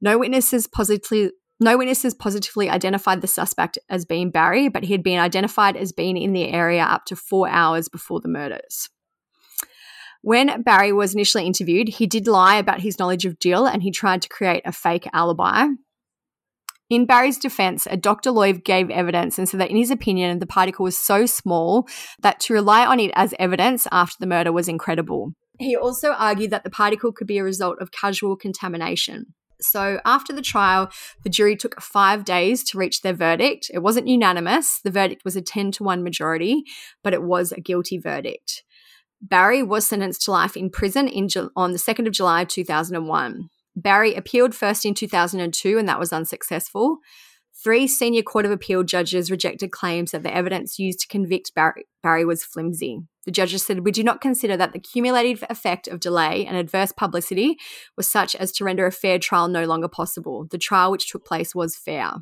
[0.00, 5.02] No witnesses positively no witnesses positively identified the suspect as being Barry, but he had
[5.02, 8.88] been identified as being in the area up to four hours before the murders.
[10.22, 13.90] When Barry was initially interviewed, he did lie about his knowledge of Jill and he
[13.90, 15.66] tried to create a fake alibi.
[16.90, 18.30] In Barry's defense, a Dr.
[18.30, 21.86] Lloyd gave evidence and said that in his opinion, the particle was so small
[22.20, 25.32] that to rely on it as evidence after the murder was incredible.
[25.58, 29.34] He also argued that the particle could be a result of casual contamination.
[29.60, 30.90] So, after the trial,
[31.24, 33.70] the jury took five days to reach their verdict.
[33.72, 34.80] It wasn't unanimous.
[34.80, 36.62] The verdict was a 10 to 1 majority,
[37.02, 38.62] but it was a guilty verdict.
[39.20, 43.48] Barry was sentenced to life in prison in, on the 2nd of July 2001.
[43.74, 46.98] Barry appealed first in 2002, and that was unsuccessful.
[47.62, 51.86] Three senior Court of Appeal judges rejected claims that the evidence used to convict Barry,
[52.02, 53.00] Barry was flimsy.
[53.28, 56.92] The judges said, We do not consider that the cumulative effect of delay and adverse
[56.92, 57.58] publicity
[57.94, 60.46] was such as to render a fair trial no longer possible.
[60.50, 62.12] The trial which took place was fair.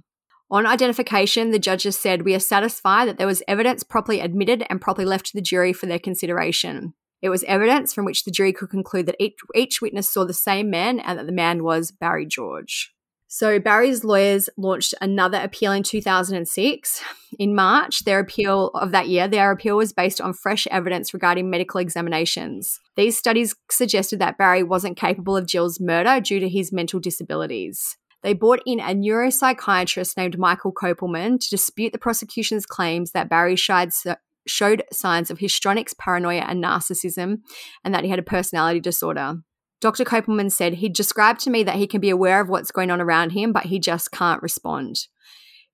[0.50, 4.80] On identification, the judges said, We are satisfied that there was evidence properly admitted and
[4.80, 6.94] properly left to the jury for their consideration.
[7.22, 10.34] It was evidence from which the jury could conclude that each, each witness saw the
[10.34, 12.95] same man and that the man was Barry George.
[13.38, 17.02] So Barry's lawyers launched another appeal in 2006.
[17.38, 21.50] In March, their appeal of that year, their appeal was based on fresh evidence regarding
[21.50, 22.80] medical examinations.
[22.96, 27.98] These studies suggested that Barry wasn't capable of Jill's murder due to his mental disabilities.
[28.22, 33.54] They brought in a neuropsychiatrist named Michael Kopelman to dispute the prosecution's claims that Barry
[33.54, 37.40] showed signs of histrionics, paranoia, and narcissism,
[37.84, 39.42] and that he had a personality disorder.
[39.80, 40.04] Dr.
[40.04, 43.00] Kopelman said he described to me that he can be aware of what's going on
[43.00, 45.06] around him, but he just can't respond.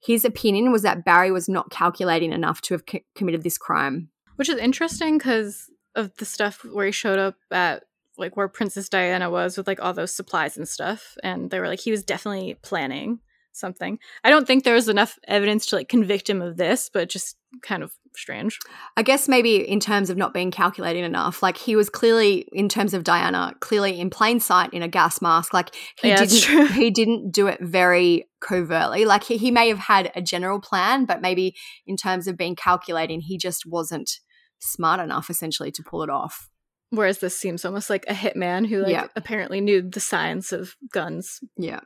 [0.03, 2.83] His opinion was that Barry was not calculating enough to have
[3.15, 4.11] committed this crime.
[4.37, 7.85] Which is interesting because of the stuff where he showed up at
[8.19, 11.17] like where Princess Diana was with like all those supplies and stuff.
[11.23, 13.21] And they were like, he was definitely planning
[13.53, 13.99] something.
[14.25, 17.37] I don't think there was enough evidence to like convict him of this, but just
[17.63, 18.59] kind of strange.
[18.97, 22.69] I guess maybe in terms of not being calculating enough, like he was clearly in
[22.69, 25.53] terms of Diana, clearly in plain sight in a gas mask.
[25.53, 29.05] Like he yeah, didn't he didn't do it very covertly.
[29.05, 32.57] Like he, he may have had a general plan, but maybe in terms of being
[32.57, 34.21] calculating, he just wasn't
[34.61, 36.49] smart enough essentially to pull it off.
[36.91, 39.07] Whereas this seems almost like a hitman who like yeah.
[39.17, 41.41] apparently knew the science of guns.
[41.57, 41.81] Yeah.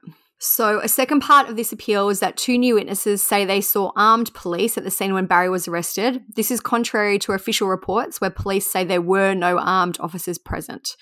[0.48, 3.90] So, a second part of this appeal is that two new witnesses say they saw
[3.96, 6.22] armed police at the scene when Barry was arrested.
[6.37, 10.96] This is contrary to official reports where police say there were no armed officers present.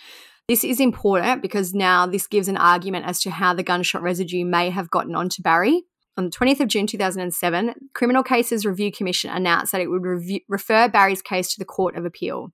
[0.48, 4.46] This is important because now this gives an argument as to how the gunshot residue
[4.46, 5.83] may have gotten onto Barry.
[6.16, 10.40] On the 20th of June 2007, Criminal Cases Review Commission announced that it would review,
[10.48, 12.48] refer Barry's case to the Court of Appeal.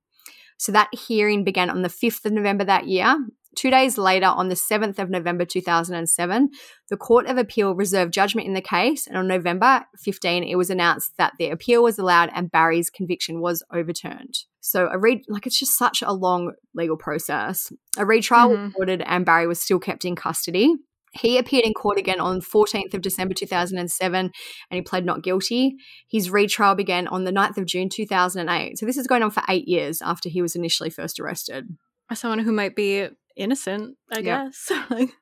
[0.58, 3.16] So that hearing began on the 5th of November that year,
[3.56, 6.50] Two days later, on the 7th of November 2007,
[6.88, 10.70] the Court of Appeal reserved judgment in the case, and on November 15, it was
[10.70, 14.34] announced that the appeal was allowed and Barry's conviction was overturned.
[14.60, 17.72] So a read like it's just such a long legal process.
[17.96, 18.64] A retrial mm-hmm.
[18.66, 20.74] was ordered and Barry was still kept in custody.
[21.12, 24.32] He appeared in court again on 14th of December 2007 and
[24.70, 25.74] he pled not guilty.
[26.08, 28.78] His retrial began on the 9th of June 2008.
[28.78, 31.66] So this is going on for 8 years after he was initially first arrested.
[32.12, 33.08] Someone who might be
[33.40, 34.70] innocent, I guess.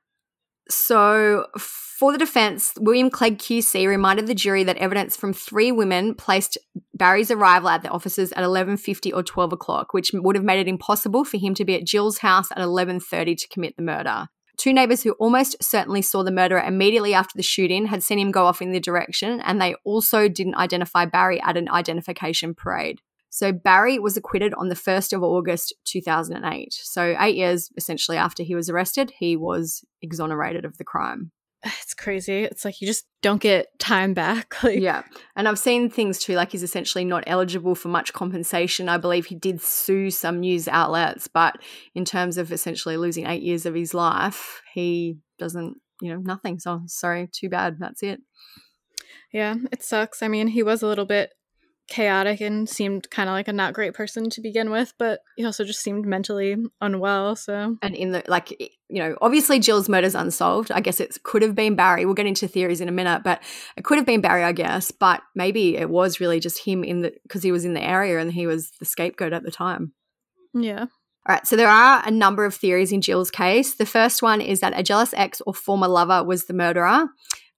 [0.68, 6.14] so, for the defense, William Clegg QC reminded the jury that evidence from three women
[6.14, 6.58] placed
[6.94, 10.68] Barry's arrival at the offices at 11:50 or 12 o'clock, which would have made it
[10.68, 14.28] impossible for him to be at Jill's house at 11:30 to commit the murder.
[14.56, 18.32] Two neighbors who almost certainly saw the murderer immediately after the shooting had seen him
[18.32, 23.00] go off in the direction, and they also didn't identify Barry at an identification parade.
[23.30, 26.72] So Barry was acquitted on the 1st of August 2008.
[26.72, 31.30] So, eight years essentially after he was arrested, he was exonerated of the crime.
[31.64, 32.44] It's crazy.
[32.44, 34.54] It's like you just don't get time back.
[34.62, 35.02] Like- yeah.
[35.34, 38.88] And I've seen things too, like he's essentially not eligible for much compensation.
[38.88, 41.56] I believe he did sue some news outlets, but
[41.94, 46.60] in terms of essentially losing eight years of his life, he doesn't, you know, nothing.
[46.60, 47.78] So, sorry, too bad.
[47.80, 48.20] That's it.
[49.32, 50.22] Yeah, it sucks.
[50.22, 51.32] I mean, he was a little bit
[51.88, 55.44] chaotic and seemed kind of like a not great person to begin with, but he
[55.44, 57.34] also just seemed mentally unwell.
[57.34, 58.50] So, and in the like,
[58.88, 60.70] you know, obviously Jill's murder's unsolved.
[60.70, 62.04] I guess it could have been Barry.
[62.04, 63.42] We'll get into theories in a minute, but
[63.76, 64.90] it could have been Barry, I guess.
[64.90, 68.18] But maybe it was really just him in the because he was in the area
[68.18, 69.92] and he was the scapegoat at the time.
[70.54, 70.86] Yeah.
[71.28, 73.74] All right, so there are a number of theories in Jill's case.
[73.74, 77.08] The first one is that a jealous ex or former lover was the murderer.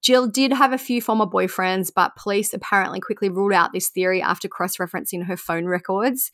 [0.03, 4.23] Jill did have a few former boyfriends, but police apparently quickly ruled out this theory
[4.23, 6.31] after cross referencing her phone records.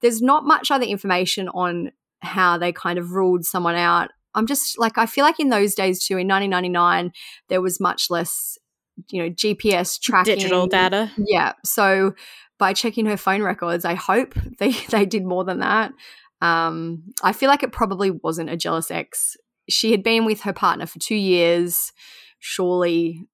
[0.00, 4.10] There's not much other information on how they kind of ruled someone out.
[4.34, 7.12] I'm just like, I feel like in those days too, in 1999,
[7.48, 8.56] there was much less,
[9.10, 10.36] you know, GPS tracking.
[10.36, 11.10] Digital data.
[11.16, 11.54] Yeah.
[11.64, 12.14] So
[12.58, 15.92] by checking her phone records, I hope they, they did more than that.
[16.40, 19.36] Um, I feel like it probably wasn't a jealous ex.
[19.68, 21.92] She had been with her partner for two years
[22.38, 23.26] surely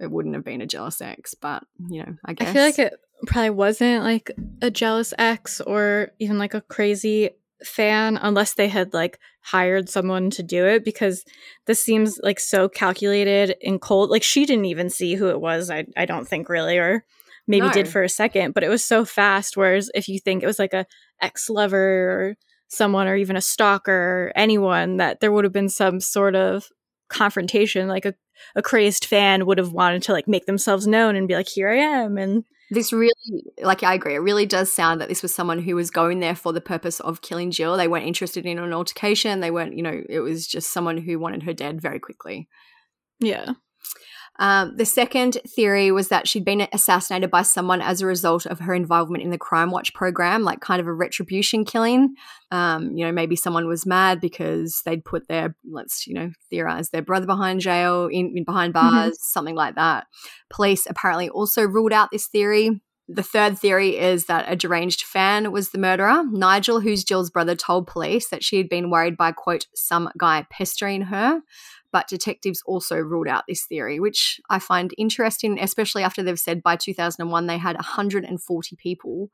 [0.00, 2.48] it wouldn't have been a jealous ex, but you know, I guess.
[2.48, 2.94] I feel like it
[3.26, 4.30] probably wasn't like
[4.62, 7.30] a jealous ex or even like a crazy
[7.64, 11.24] fan unless they had like hired someone to do it because
[11.66, 14.10] this seems like so calculated and cold.
[14.10, 17.04] Like she didn't even see who it was, I I don't think really, or
[17.46, 17.72] maybe no.
[17.72, 19.56] did for a second, but it was so fast.
[19.56, 20.86] Whereas if you think it was like a
[21.20, 22.36] ex lover or
[22.68, 26.68] someone or even a stalker or anyone, that there would have been some sort of
[27.08, 28.14] confrontation, like a
[28.54, 31.70] a crazed fan would have wanted to like make themselves known and be like, here
[31.70, 32.18] I am.
[32.18, 33.12] And this really,
[33.62, 34.14] like, I agree.
[34.14, 37.00] It really does sound that this was someone who was going there for the purpose
[37.00, 37.76] of killing Jill.
[37.76, 39.40] They weren't interested in an altercation.
[39.40, 42.48] They weren't, you know, it was just someone who wanted her dead very quickly.
[43.18, 43.54] Yeah.
[44.40, 48.60] Um, the second theory was that she'd been assassinated by someone as a result of
[48.60, 52.14] her involvement in the Crimewatch program, like kind of a retribution killing.
[52.50, 56.88] Um, you know, maybe someone was mad because they'd put their, let's, you know, theorize
[56.88, 58.88] their brother behind jail, in, in behind mm-hmm.
[58.88, 59.30] bars, mm-hmm.
[59.30, 60.06] something like that.
[60.48, 62.80] Police apparently also ruled out this theory.
[63.12, 66.22] The third theory is that a deranged fan was the murderer.
[66.30, 70.46] Nigel, who's Jill's brother, told police that she had been worried by, quote, some guy
[70.48, 71.42] pestering her
[71.92, 76.62] but detectives also ruled out this theory, which I find interesting, especially after they've said
[76.62, 79.30] by 2001 they had 140 people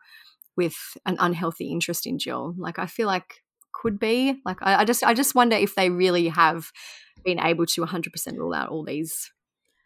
[0.57, 2.55] with an unhealthy interest in Jill.
[2.57, 3.43] Like, I feel like
[3.73, 6.71] could be like I, I just I just wonder if they really have
[7.25, 9.31] been able to 100% rule out all these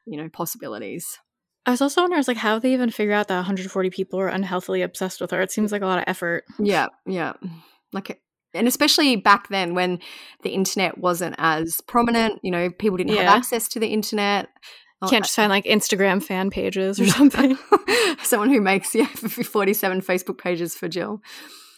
[0.06, 1.18] you know possibilities.
[1.66, 4.18] I was also wondering, I was like, how they even figure out that 140 people
[4.18, 5.42] are unhealthily obsessed with her?
[5.42, 6.44] It seems like a lot of effort.
[6.58, 7.34] Yeah, yeah.
[7.92, 8.20] Like
[8.54, 9.98] and especially back then when
[10.42, 13.22] the internet wasn't as prominent you know people didn't yeah.
[13.22, 14.48] have access to the internet
[15.02, 17.56] you can't just find like instagram fan pages or something
[18.22, 21.20] someone who makes yeah 47 facebook pages for jill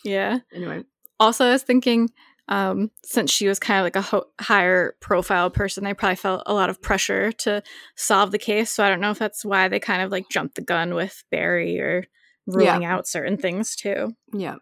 [0.05, 0.83] yeah anyway
[1.21, 2.09] also i was thinking
[2.49, 6.43] um, since she was kind of like a ho- higher profile person, they probably felt
[6.47, 7.63] a lot of pressure to
[7.95, 8.71] solve the case.
[8.71, 11.23] So I don't know if that's why they kind of like jumped the gun with
[11.31, 12.05] Barry or
[12.47, 12.95] ruling yeah.
[12.95, 14.15] out certain things too.
[14.33, 14.57] Yeah.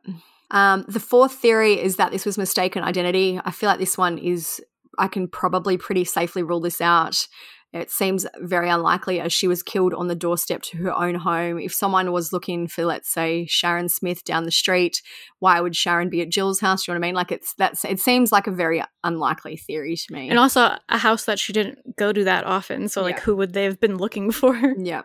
[0.51, 3.40] Um, the fourth theory is that this was mistaken identity.
[3.44, 4.61] I feel like this one is,
[4.98, 7.26] I can probably pretty safely rule this out.
[7.72, 11.61] It seems very unlikely as she was killed on the doorstep to her own home.
[11.61, 15.01] If someone was looking for, let's say, Sharon Smith down the street,
[15.38, 16.84] why would Sharon be at Jill's house?
[16.84, 17.14] Do you know what I mean?
[17.14, 20.28] Like it's that's it seems like a very unlikely theory to me.
[20.28, 22.88] And also a house that she didn't go to that often.
[22.88, 23.22] So like yeah.
[23.22, 24.57] who would they have been looking for?
[24.76, 25.03] Yeah.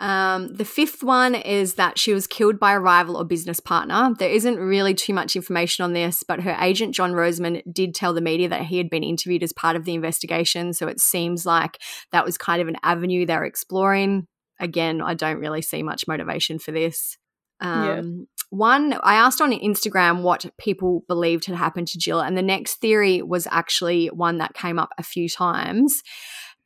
[0.00, 4.12] Um, the fifth one is that she was killed by a rival or business partner.
[4.18, 8.12] There isn't really too much information on this, but her agent, Jon Roseman, did tell
[8.12, 10.72] the media that he had been interviewed as part of the investigation.
[10.72, 11.78] So it seems like
[12.12, 14.26] that was kind of an avenue they're exploring.
[14.60, 17.16] Again, I don't really see much motivation for this.
[17.60, 18.24] Um, yeah.
[18.50, 22.76] One, I asked on Instagram what people believed had happened to Jill, and the next
[22.76, 26.02] theory was actually one that came up a few times.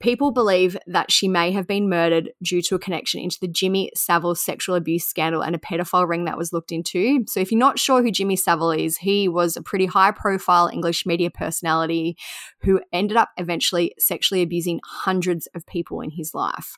[0.01, 3.91] People believe that she may have been murdered due to a connection into the Jimmy
[3.97, 7.25] Savile sexual abuse scandal and a pedophile ring that was looked into.
[7.27, 10.69] So, if you're not sure who Jimmy Savile is, he was a pretty high profile
[10.69, 12.17] English media personality
[12.63, 16.77] who ended up eventually sexually abusing hundreds of people in his life.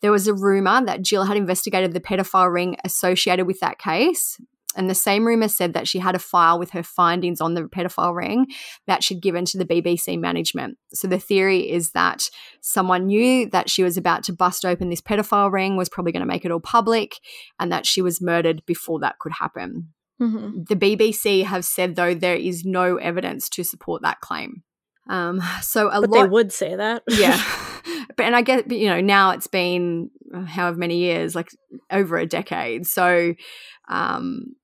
[0.00, 4.38] There was a rumor that Jill had investigated the pedophile ring associated with that case,
[4.76, 7.62] and the same rumor said that she had a file with her findings on the
[7.62, 8.46] pedophile ring
[8.86, 10.78] that she'd given to the BBC management.
[10.92, 12.28] So the theory is that
[12.60, 16.20] someone knew that she was about to bust open this pedophile ring, was probably going
[16.20, 17.16] to make it all public,
[17.58, 19.92] and that she was murdered before that could happen.
[20.20, 20.62] Mm-hmm.
[20.68, 24.62] The BBC have said, though, there is no evidence to support that claim.
[25.08, 27.42] Um, so a but lot, they would say that, yeah.
[28.16, 31.50] But and I get you know now it's been uh, however many years, like
[31.90, 32.86] over a decade.
[32.86, 33.34] So
[33.88, 34.54] um,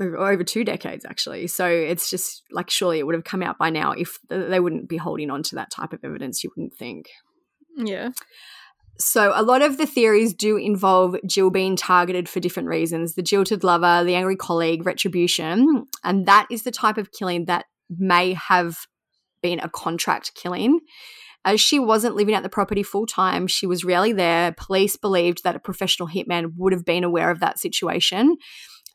[0.00, 3.70] over two decades actually so it's just like surely it would have come out by
[3.70, 7.08] now if they wouldn't be holding on to that type of evidence you wouldn't think
[7.76, 8.10] yeah
[8.98, 13.22] so a lot of the theories do involve jill being targeted for different reasons the
[13.22, 18.34] jilted lover the angry colleague retribution and that is the type of killing that may
[18.34, 18.76] have
[19.42, 20.80] been a contract killing
[21.46, 24.52] as she wasn't living at the property full time, she was rarely there.
[24.58, 28.36] Police believed that a professional hitman would have been aware of that situation.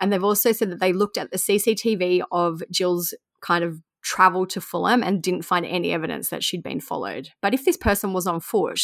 [0.02, 4.48] And they've also said that they looked at the CCTV of Jill's kind of travel
[4.48, 7.30] to Fulham and didn't find any evidence that she'd been followed.
[7.42, 8.82] But if this person was on foot,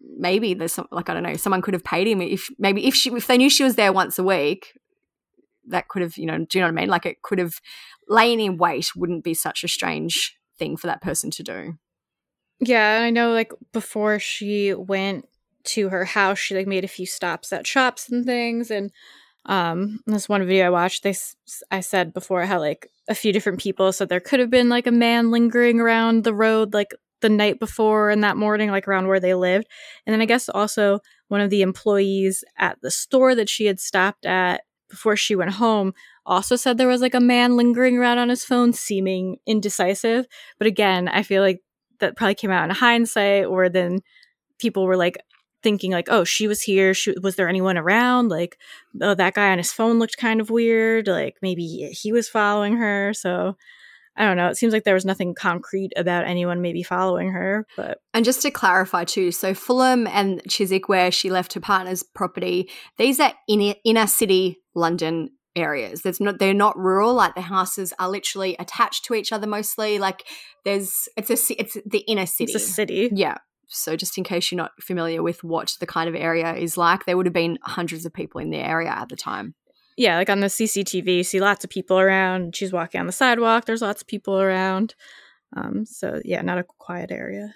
[0.00, 2.94] maybe there's some like I don't know, someone could have paid him if maybe if
[2.94, 4.72] she if they knew she was there once a week,
[5.68, 6.88] that could have, you know, do you know what I mean?
[6.88, 7.60] Like it could have
[8.08, 11.74] laying in wait wouldn't be such a strange thing for that person to do.
[12.60, 15.26] Yeah, I know like before she went
[15.64, 18.90] to her house, she like made a few stops at shops and things and
[19.46, 21.14] um this one video i watched they
[21.70, 24.86] i said before how like a few different people said there could have been like
[24.86, 29.08] a man lingering around the road like the night before and that morning like around
[29.08, 29.66] where they lived.
[30.06, 33.80] And then i guess also one of the employees at the store that she had
[33.80, 35.94] stopped at before she went home
[36.26, 40.26] also said there was like a man lingering around on his phone seeming indecisive.
[40.58, 41.62] But again i feel like
[42.00, 44.00] that probably came out in hindsight or then
[44.58, 45.16] people were like
[45.64, 46.94] thinking like, oh, she was here.
[46.94, 48.28] She, was there anyone around?
[48.28, 48.58] Like,
[49.00, 51.08] oh, that guy on his phone looked kind of weird.
[51.08, 53.12] Like maybe he was following her.
[53.14, 53.56] So
[54.16, 54.48] I don't know.
[54.48, 58.42] It seems like there was nothing concrete about anyone maybe following her, but and just
[58.42, 63.32] to clarify too, so Fulham and Chiswick, where she left her partner's property, these are
[63.48, 66.02] inner inner city London areas.
[66.02, 67.14] There's not they're not rural.
[67.14, 69.98] Like the houses are literally attached to each other mostly.
[69.98, 70.24] Like
[70.64, 72.52] there's it's a it's the inner city.
[72.52, 73.10] It's a city.
[73.12, 73.38] Yeah
[73.68, 77.04] So, just in case you're not familiar with what the kind of area is like,
[77.04, 79.54] there would have been hundreds of people in the area at the time.
[79.96, 82.56] Yeah, like on the CCTV, you see lots of people around.
[82.56, 84.94] She's walking on the sidewalk, there's lots of people around.
[85.56, 87.54] Um, so, yeah, not a quiet area.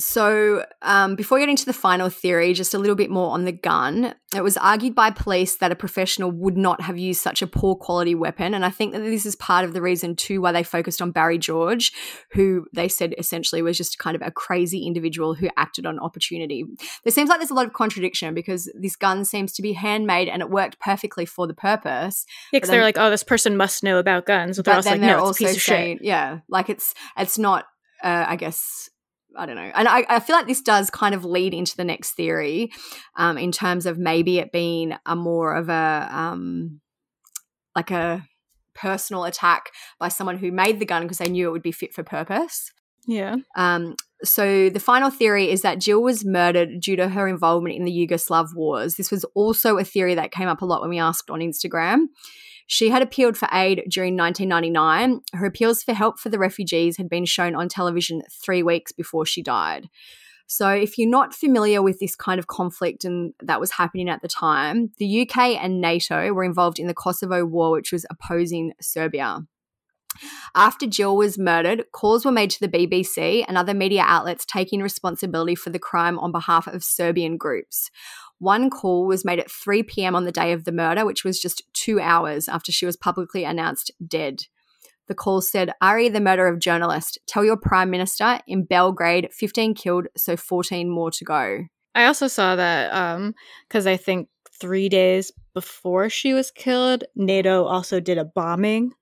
[0.00, 3.52] So, um, before getting to the final theory, just a little bit more on the
[3.52, 4.14] gun.
[4.34, 7.74] It was argued by police that a professional would not have used such a poor
[7.74, 8.54] quality weapon.
[8.54, 11.10] And I think that this is part of the reason, too, why they focused on
[11.10, 11.92] Barry George,
[12.32, 16.64] who they said essentially was just kind of a crazy individual who acted on opportunity.
[17.04, 20.28] There seems like there's a lot of contradiction because this gun seems to be handmade
[20.28, 22.24] and it worked perfectly for the purpose.
[22.52, 24.56] Yeah, because they're like, oh, this person must know about guns.
[24.56, 27.66] But, but they're also like, no, also saying, yeah, like it's it's not.
[28.02, 28.88] Uh, I guess
[29.36, 29.70] I don't know.
[29.74, 32.72] And I, I, feel like this does kind of lead into the next theory
[33.16, 36.80] um, in terms of maybe it being a more of a, um,
[37.76, 38.26] like a
[38.74, 41.94] personal attack by someone who made the gun because they knew it would be fit
[41.94, 42.72] for purpose.
[43.06, 43.36] Yeah.
[43.56, 47.84] Um, so the final theory is that Jill was murdered due to her involvement in
[47.84, 48.96] the Yugoslav wars.
[48.96, 52.06] This was also a theory that came up a lot when we asked on Instagram.
[52.72, 55.22] She had appealed for aid during 1999.
[55.32, 59.26] Her appeals for help for the refugees had been shown on television three weeks before
[59.26, 59.88] she died.
[60.46, 64.22] So, if you're not familiar with this kind of conflict and that was happening at
[64.22, 68.72] the time, the UK and NATO were involved in the Kosovo War, which was opposing
[68.80, 69.40] Serbia.
[70.54, 74.80] After Jill was murdered, calls were made to the BBC and other media outlets taking
[74.80, 77.90] responsibility for the crime on behalf of Serbian groups.
[78.40, 80.16] One call was made at 3 p.m.
[80.16, 83.44] on the day of the murder, which was just two hours after she was publicly
[83.44, 84.44] announced dead.
[85.08, 89.74] The call said, Ari, the murder of journalist, tell your prime minister in Belgrade, 15
[89.74, 91.64] killed, so 14 more to go.
[91.94, 92.90] I also saw that
[93.68, 94.28] because um, I think
[94.58, 98.92] three days before she was killed, NATO also did a bombing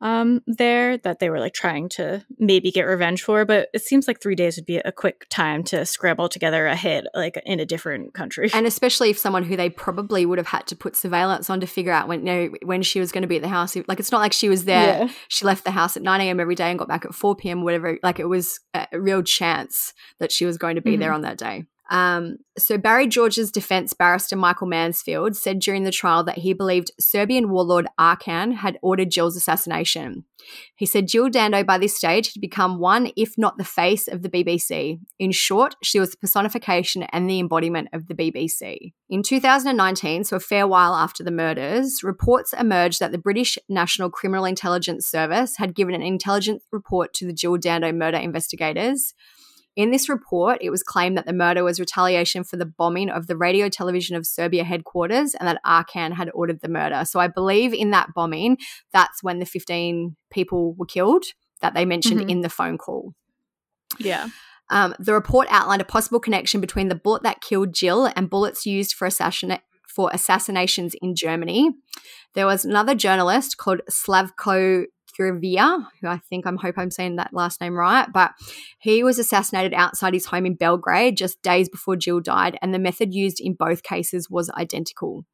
[0.00, 3.44] um, there that they were like trying to maybe get revenge for.
[3.44, 6.76] But it seems like three days would be a quick time to scramble together a
[6.76, 8.50] hit like in a different country.
[8.52, 11.66] And especially if someone who they probably would have had to put surveillance on to
[11.66, 13.76] figure out when you know, when she was going to be at the house.
[13.88, 15.04] Like it's not like she was there.
[15.04, 15.08] Yeah.
[15.28, 16.40] She left the house at 9 a.m.
[16.40, 17.62] every day and got back at 4 p.m.
[17.62, 17.98] Whatever.
[18.02, 21.00] Like it was a real chance that she was going to be mm-hmm.
[21.00, 21.64] there on that day.
[21.90, 26.90] Um, so, Barry George's defense barrister Michael Mansfield said during the trial that he believed
[26.98, 30.24] Serbian warlord Arkan had ordered Jill's assassination.
[30.76, 34.22] He said Jill Dando by this stage had become one, if not the face, of
[34.22, 34.98] the BBC.
[35.18, 38.92] In short, she was the personification and the embodiment of the BBC.
[39.10, 44.10] In 2019, so a fair while after the murders, reports emerged that the British National
[44.10, 49.14] Criminal Intelligence Service had given an intelligence report to the Jill Dando murder investigators
[49.76, 53.26] in this report, it was claimed that the murder was retaliation for the bombing of
[53.26, 57.04] the radio television of Serbia headquarters and that Arkan had ordered the murder.
[57.04, 58.58] So I believe in that bombing,
[58.92, 61.24] that's when the 15 people were killed
[61.60, 62.30] that they mentioned mm-hmm.
[62.30, 63.14] in the phone call.
[63.98, 64.28] Yeah.
[64.70, 68.64] Um, the report outlined a possible connection between the bullet that killed Jill and bullets
[68.64, 71.70] used for assassinate for assassinations in Germany.
[72.34, 74.86] There was another journalist called Slavko
[75.18, 78.32] Curuvija, who I think I'm hope I'm saying that last name right, but
[78.78, 82.78] he was assassinated outside his home in Belgrade just days before Jill died, and the
[82.78, 85.24] method used in both cases was identical.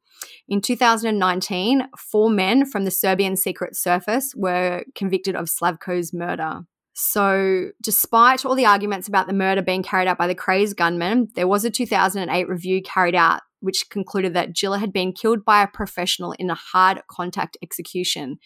[0.47, 6.61] In 2019, four men from the Serbian Secret Service were convicted of Slavko's murder.
[6.93, 11.29] So, despite all the arguments about the murder being carried out by the crazed gunman,
[11.35, 15.63] there was a 2008 review carried out which concluded that Jilla had been killed by
[15.63, 18.37] a professional in a hard contact execution.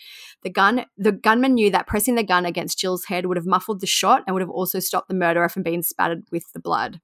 [0.44, 3.82] The gun the gunman knew that pressing the gun against Jill's head would have muffled
[3.82, 7.02] the shot and would have also stopped the murderer from being spattered with the blood.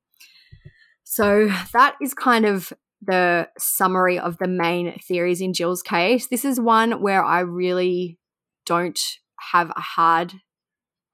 [1.03, 6.27] So that is kind of the summary of the main theories in Jill's case.
[6.27, 8.19] This is one where I really
[8.65, 8.99] don't
[9.51, 10.35] have a hard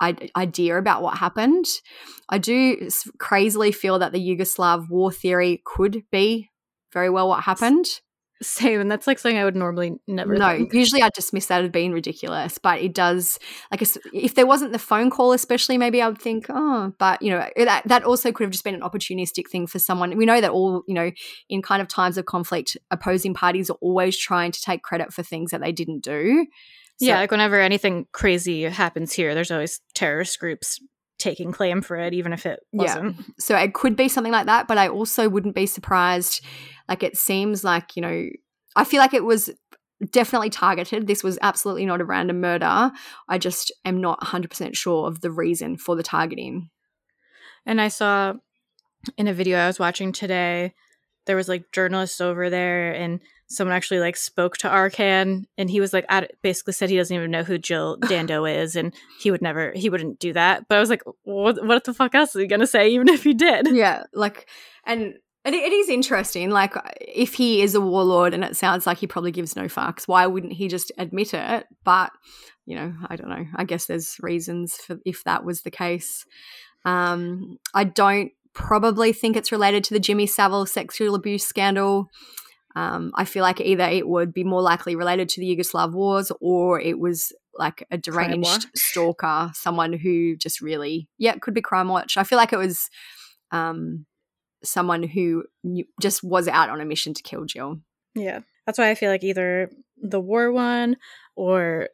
[0.02, 1.66] idea about what happened.
[2.30, 2.90] I do
[3.20, 6.50] crazily feel that the Yugoslav war theory could be
[6.94, 7.88] very well what happened.
[8.40, 10.36] Same, and that's like something I would normally never.
[10.36, 10.72] No, think.
[10.72, 13.40] usually I dismiss that as being ridiculous, but it does.
[13.72, 13.82] Like,
[14.14, 17.50] if there wasn't the phone call, especially, maybe I would think, oh, but you know,
[17.56, 20.16] that that also could have just been an opportunistic thing for someone.
[20.16, 21.12] We know that all you know,
[21.50, 25.24] in kind of times of conflict, opposing parties are always trying to take credit for
[25.24, 26.46] things that they didn't do.
[27.00, 30.80] So, yeah, like whenever anything crazy happens here, there's always terrorist groups
[31.18, 33.16] taking claim for it, even if it wasn't.
[33.16, 33.24] Yeah.
[33.40, 36.46] So it could be something like that, but I also wouldn't be surprised.
[36.88, 38.28] Like it seems like, you know,
[38.76, 39.50] I feel like it was
[40.12, 41.08] definitely targeted.
[41.08, 42.92] This was absolutely not a random murder.
[43.28, 46.70] I just am not 100% sure of the reason for the targeting.
[47.66, 48.34] And I saw
[49.18, 50.74] in a video I was watching today
[51.28, 55.80] there was like journalists over there and someone actually like spoke to Arkan and he
[55.80, 56.06] was like
[56.42, 59.90] basically said he doesn't even know who Jill Dando is and he would never he
[59.90, 60.68] wouldn't do that.
[60.68, 63.24] But I was like, what what the fuck else is he gonna say even if
[63.24, 63.68] he did?
[63.76, 64.50] Yeah, like
[64.86, 65.16] and
[65.48, 66.50] it, it is interesting.
[66.50, 70.08] Like, if he is a warlord and it sounds like he probably gives no fucks,
[70.08, 71.66] why wouldn't he just admit it?
[71.84, 72.12] But,
[72.66, 73.46] you know, I don't know.
[73.56, 76.26] I guess there's reasons for if that was the case.
[76.86, 82.10] Um, I don't probably think it's related to the Jimmy Savile sexual abuse scandal.
[82.76, 86.32] Um, I feel like either it would be more likely related to the Yugoslav wars
[86.40, 91.62] or it was like a deranged stalker, someone who just really, yeah, it could be
[91.62, 92.18] Crimewatch.
[92.18, 92.90] I feel like it was
[93.52, 94.06] um,
[94.68, 95.44] someone who
[96.02, 97.80] just was out on a mission to kill Jill.
[98.16, 98.42] Yeah.
[98.66, 100.98] That's why I feel like either the war one
[101.36, 101.90] or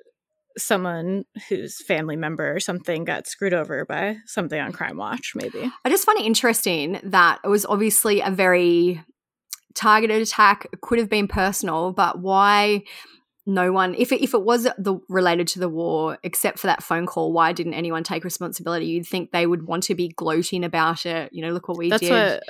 [0.57, 5.71] someone whose family member or something got screwed over by something on Crimewatch, maybe.
[5.83, 9.03] I just find it interesting that it was obviously a very
[9.73, 10.67] targeted attack.
[10.71, 12.83] It could have been personal, but why
[13.45, 16.83] no one if it, if it was the related to the war except for that
[16.83, 18.85] phone call why didn't anyone take responsibility?
[18.85, 21.31] You'd think they would want to be gloating about it.
[21.33, 22.11] You know look what we That's did.
[22.11, 22.43] what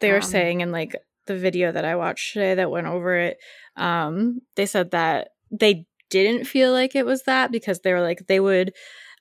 [0.00, 3.16] they were um, saying in like the video that I watched today that went over
[3.16, 3.38] it.
[3.76, 8.26] Um they said that they didn't feel like it was that because they were like
[8.26, 8.72] they would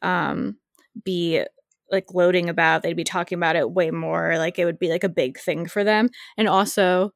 [0.01, 0.55] um
[1.03, 1.43] be
[1.91, 5.03] like gloating about they'd be talking about it way more like it would be like
[5.03, 6.09] a big thing for them.
[6.37, 7.11] And also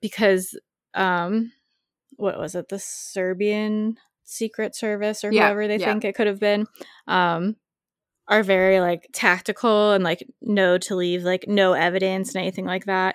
[0.00, 0.58] because
[0.94, 1.52] um
[2.16, 5.86] what was it the serbian secret service or yeah, whoever they yeah.
[5.86, 6.66] think it could have been
[7.06, 7.56] um
[8.28, 12.86] are very like tactical and like no to leave like no evidence and anything like
[12.86, 13.14] that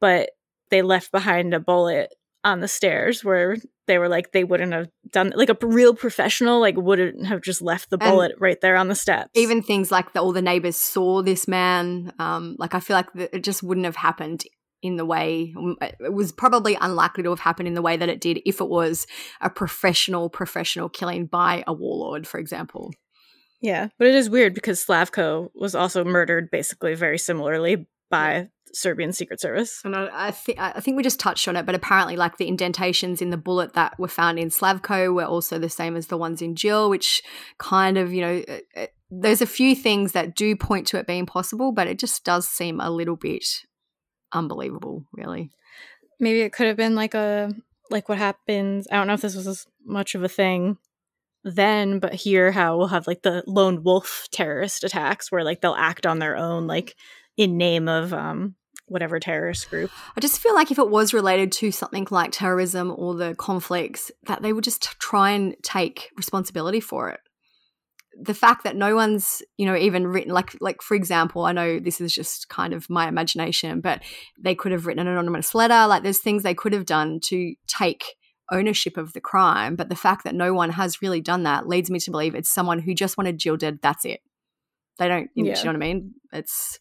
[0.00, 0.30] but
[0.70, 4.88] they left behind a bullet on the stairs where they were like they wouldn't have
[5.10, 8.76] done like a real professional like wouldn't have just left the bullet and right there
[8.76, 12.74] on the steps even things like the, all the neighbors saw this man um like
[12.74, 14.44] i feel like the, it just wouldn't have happened
[14.82, 18.08] in the way um, it was probably unlikely to have happened in the way that
[18.08, 19.06] it did if it was
[19.40, 22.92] a professional professional killing by a warlord for example
[23.60, 29.12] yeah but it is weird because slavko was also murdered basically very similarly by Serbian
[29.12, 29.80] Secret Service.
[29.84, 32.46] And I, I think I think we just touched on it, but apparently, like the
[32.46, 36.16] indentations in the bullet that were found in Slavko were also the same as the
[36.16, 37.22] ones in Jill, which
[37.58, 38.42] kind of you know.
[38.46, 41.88] It, uh, uh, there's a few things that do point to it being possible, but
[41.88, 43.44] it just does seem a little bit
[44.32, 45.50] unbelievable, really.
[46.18, 47.52] Maybe it could have been like a
[47.90, 48.86] like what happens.
[48.90, 50.78] I don't know if this was as much of a thing
[51.42, 55.74] then, but here how we'll have like the lone wolf terrorist attacks where like they'll
[55.74, 56.96] act on their own, like
[57.36, 58.54] in name of um
[58.86, 59.90] whatever terrorist group.
[60.16, 64.10] I just feel like if it was related to something like terrorism or the conflicts,
[64.26, 67.20] that they would just try and take responsibility for it
[68.18, 71.78] the fact that no one's you know even written like like for example i know
[71.78, 74.02] this is just kind of my imagination but
[74.38, 77.54] they could have written an anonymous letter like there's things they could have done to
[77.66, 78.16] take
[78.50, 81.90] ownership of the crime but the fact that no one has really done that leads
[81.90, 84.20] me to believe it's someone who just wanted jill dead that's it
[84.98, 85.54] they don't you, yeah.
[85.62, 86.80] know what i mean it's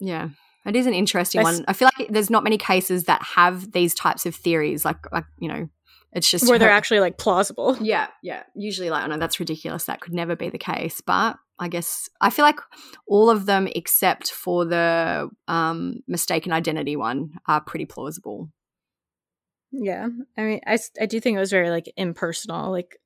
[0.00, 0.28] yeah
[0.68, 1.64] it is an interesting I one.
[1.66, 5.24] I feel like there's not many cases that have these types of theories, like like
[5.38, 5.68] you know,
[6.12, 7.76] it's just where they're actually like plausible.
[7.88, 8.42] Yeah, yeah.
[8.54, 9.84] Usually, like, oh no, that's ridiculous.
[9.84, 11.00] That could never be the case.
[11.00, 12.60] But I guess I feel like
[13.06, 18.50] all of them, except for the um, mistaken identity one, are pretty plausible.
[19.70, 22.70] Yeah, I mean, I I do think it was very like impersonal.
[22.70, 22.96] Like,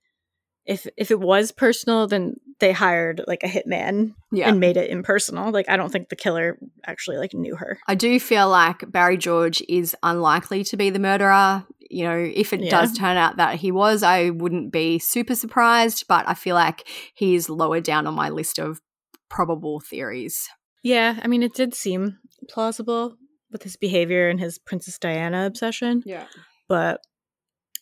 [0.65, 4.49] if if it was personal, then they hired like a hitman yeah.
[4.49, 5.51] and made it impersonal.
[5.51, 7.79] Like I don't think the killer actually like knew her.
[7.89, 12.53] I do feel like Barry George is unlikely to be the murderer you know, if
[12.53, 12.71] it yeah.
[12.71, 16.89] does turn out that he was, I wouldn't be super surprised, but I feel like
[17.15, 18.81] he's lower down on my list of
[19.29, 20.49] probable theories.
[20.83, 22.19] Yeah, I mean, it did seem
[22.49, 23.17] plausible
[23.51, 26.03] with his behavior and his Princess Diana obsession.
[26.05, 26.27] Yeah.
[26.69, 27.01] But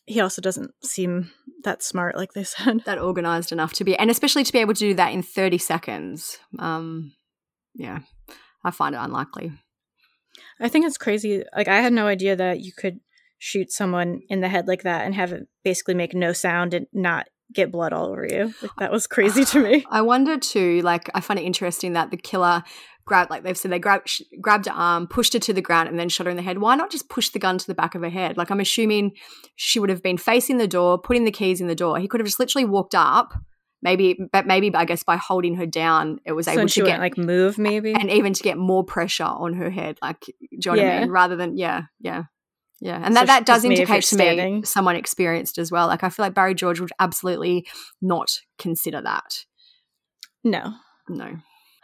[0.07, 1.31] he also doesn't seem
[1.65, 2.85] that smart, like they said.
[2.85, 5.59] That organized enough to be, and especially to be able to do that in 30
[5.59, 6.39] seconds.
[6.59, 7.13] Um,
[7.75, 8.01] yeah,
[8.65, 9.53] I find it unlikely.
[10.61, 11.43] I think it's crazy.
[11.57, 13.01] Like, I had no idea that you could
[13.41, 16.87] shoot someone in the head like that and have it basically make no sound and
[16.93, 18.55] not get blood all over you.
[18.63, 19.85] Like, that was crazy to me.
[19.91, 22.63] I wonder too, like, I find it interesting that the killer
[23.07, 25.89] grabbed, like they've said, they grabbed, sh- grabbed her arm, pushed her to the ground,
[25.89, 26.59] and then shot her in the head.
[26.59, 28.37] Why not just push the gun to the back of her head?
[28.37, 29.13] Like, I'm assuming
[29.57, 31.99] she would have been facing the door, putting the keys in the door.
[31.99, 33.33] He could have just literally walked up.
[33.83, 37.01] Maybe, but maybe I guess by holding her down, it was so able to get
[37.01, 39.97] like move, maybe, and even to get more pressure on her head.
[40.03, 40.85] Like, do you know yeah.
[40.85, 41.11] what I mean?
[41.11, 42.25] Rather than, yeah, yeah.
[42.81, 45.87] Yeah, and so that, that does indicate to me someone experienced as well.
[45.87, 47.67] Like I feel like Barry George would absolutely
[48.01, 49.45] not consider that.
[50.43, 50.75] No.
[51.09, 51.37] No.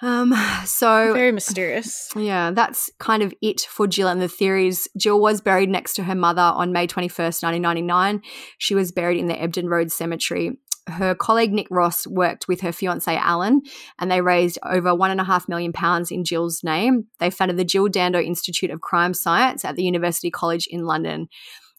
[0.03, 0.35] Um,
[0.67, 2.11] so very mysterious.
[2.15, 4.89] Yeah, that's kind of it for Jill and the theories.
[4.97, 8.23] Jill was buried next to her mother on May 21st, 1999.
[8.59, 10.59] She was buried in the Ebden Road Cemetery.
[10.89, 13.63] Her colleague Nick Ross worked with her fiance Alan,
[13.99, 17.07] and they raised over one and a half million pounds in Jill's name.
[17.19, 21.29] They founded the Jill Dando Institute of Crime Science at the University College in London.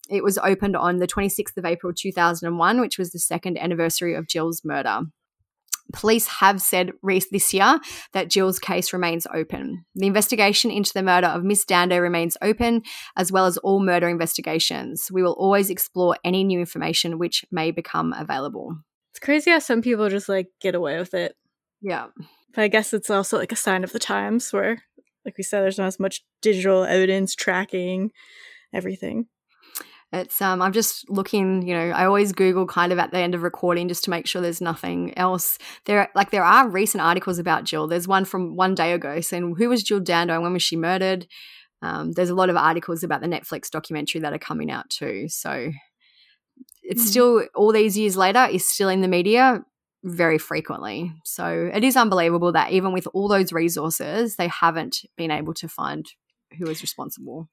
[0.10, 4.28] It was opened on the 26th of April 2001, which was the second anniversary of
[4.28, 5.02] Jill's murder.
[5.94, 6.92] Police have said
[7.32, 7.80] this year
[8.12, 9.86] that Jill's case remains open.
[9.96, 12.84] The investigation into the murder of Miss Dando remains open,
[13.16, 15.10] as well as all murder investigations.
[15.10, 18.76] We will always explore any new information which may become available.
[19.12, 21.36] It's crazy how some people just like get away with it.
[21.82, 22.08] Yeah.
[22.54, 24.84] But I guess it's also like a sign of the times where,
[25.26, 28.12] like we said, there's not as much digital evidence tracking
[28.74, 29.28] everything.
[30.14, 33.36] It's um I'm just looking, you know, I always Google kind of at the end
[33.36, 35.58] of recording just to make sure there's nothing else.
[35.86, 37.88] There like there are recent articles about Jill.
[37.88, 40.78] There's one from one day ago saying who was Jill Dando and when was she
[40.78, 41.28] murdered?
[41.82, 45.28] Um, there's a lot of articles about the Netflix documentary that are coming out too.
[45.28, 45.72] So
[46.88, 47.08] it's mm.
[47.08, 49.62] still all these years later is still in the media
[50.04, 51.12] very frequently.
[51.24, 55.68] So it is unbelievable that even with all those resources, they haven't been able to
[55.68, 56.06] find
[56.58, 57.50] who is responsible.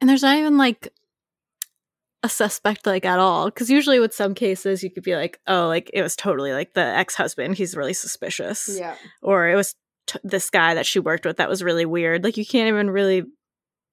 [0.00, 0.92] And there's not even like
[2.22, 5.68] a suspect like at all because usually with some cases you could be like oh
[5.68, 9.76] like it was totally like the ex-husband he's really suspicious yeah or it was
[10.06, 12.90] t- this guy that she worked with that was really weird like you can't even
[12.90, 13.22] really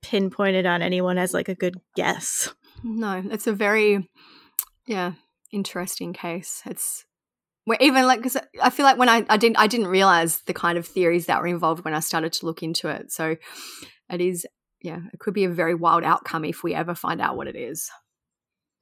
[0.01, 4.09] pinpoint it on anyone as like a good guess no it's a very
[4.87, 5.13] yeah
[5.51, 7.05] interesting case it's
[7.79, 10.77] even like because i feel like when I, I didn't i didn't realize the kind
[10.77, 13.37] of theories that were involved when i started to look into it so
[14.09, 14.45] it is
[14.81, 17.55] yeah it could be a very wild outcome if we ever find out what it
[17.55, 17.89] is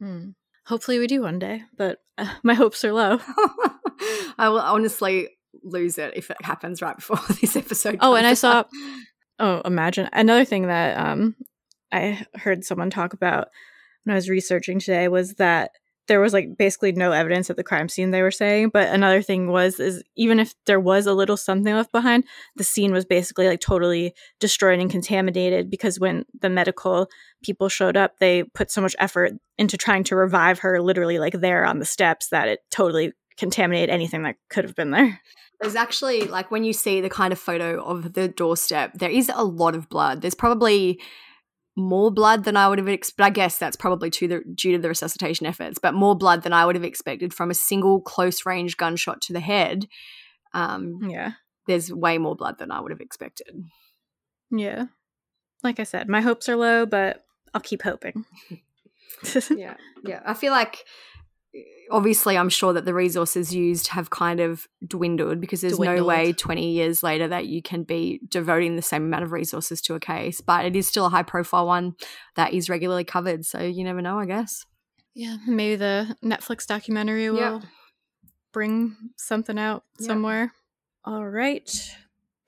[0.01, 0.29] Hmm.
[0.65, 3.19] Hopefully, we do one day, but uh, my hopes are low.
[4.37, 5.29] I will honestly
[5.63, 7.99] lose it if it happens right before this episode.
[8.01, 8.63] Oh, and I saw.
[9.39, 11.35] Oh, imagine another thing that um
[11.91, 13.47] I heard someone talk about
[14.03, 15.71] when I was researching today was that
[16.11, 19.21] there was like basically no evidence at the crime scene they were saying but another
[19.21, 22.25] thing was is even if there was a little something left behind
[22.57, 27.07] the scene was basically like totally destroyed and contaminated because when the medical
[27.45, 31.39] people showed up they put so much effort into trying to revive her literally like
[31.39, 35.21] there on the steps that it totally contaminated anything that could have been there.
[35.61, 39.31] There's actually like when you see the kind of photo of the doorstep there is
[39.33, 40.19] a lot of blood.
[40.19, 40.99] There's probably
[41.75, 43.25] more blood than I would have expected.
[43.25, 46.53] I guess that's probably to the, due to the resuscitation efforts, but more blood than
[46.53, 49.87] I would have expected from a single close range gunshot to the head.
[50.53, 51.33] Um, yeah.
[51.67, 53.63] There's way more blood than I would have expected.
[54.51, 54.85] Yeah.
[55.63, 58.25] Like I said, my hopes are low, but I'll keep hoping.
[59.51, 59.75] yeah.
[60.03, 60.21] Yeah.
[60.25, 60.83] I feel like
[61.89, 65.99] obviously i'm sure that the resources used have kind of dwindled because there's dwindled.
[65.99, 69.81] no way 20 years later that you can be devoting the same amount of resources
[69.81, 71.93] to a case but it is still a high profile one
[72.35, 74.65] that is regularly covered so you never know i guess
[75.13, 77.59] yeah maybe the netflix documentary will yeah.
[78.53, 80.07] bring something out yeah.
[80.07, 80.53] somewhere
[81.03, 81.97] all right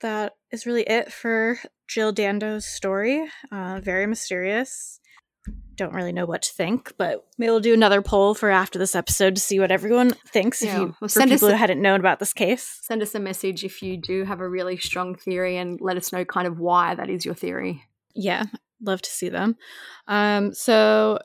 [0.00, 5.00] that is really it for jill dando's story uh, very mysterious
[5.76, 8.94] don't really know what to think, but maybe we'll do another poll for after this
[8.94, 10.62] episode to see what everyone thinks.
[10.62, 10.74] Yeah.
[10.74, 13.02] If you, well, send for people us a, who hadn't known about this case, send
[13.02, 16.24] us a message if you do have a really strong theory, and let us know
[16.24, 17.84] kind of why that is your theory.
[18.14, 18.44] Yeah,
[18.80, 19.56] love to see them.
[20.06, 21.18] Um, so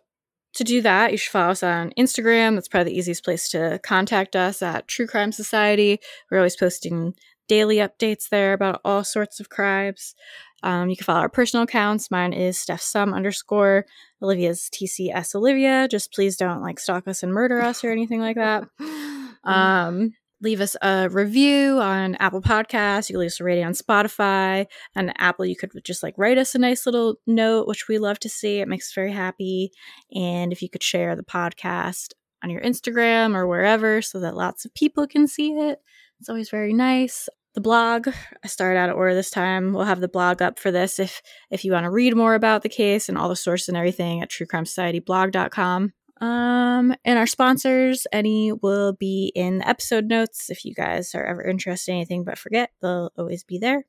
[0.55, 2.55] to do that, you should follow us on Instagram.
[2.55, 5.99] That's probably the easiest place to contact us at True Crime Society.
[6.31, 7.13] We're always posting
[7.47, 10.15] daily updates there about all sorts of crimes.
[10.63, 12.11] Um, you can follow our personal accounts.
[12.11, 13.85] Mine is Steph Sum underscore.
[14.21, 15.87] Olivia's TCS Olivia.
[15.89, 18.67] Just please don't like stalk us and murder us or anything like that.
[19.45, 23.09] Um, leave us a review on Apple Podcasts.
[23.09, 24.65] You can leave us a rating on Spotify.
[24.95, 28.19] And Apple, you could just like write us a nice little note, which we love
[28.19, 28.59] to see.
[28.59, 29.71] It makes us very happy.
[30.13, 34.65] And if you could share the podcast on your Instagram or wherever so that lots
[34.65, 35.79] of people can see it,
[36.19, 38.07] it's always very nice the blog.
[38.43, 39.73] I started out of order this time.
[39.73, 42.61] We'll have the blog up for this if if you want to read more about
[42.61, 45.93] the case and all the sources and everything at truecrimesocietyblog.com.
[46.21, 50.49] Um, and our sponsors, any will be in the episode notes.
[50.49, 53.85] If you guys are ever interested in anything but forget, they'll always be there.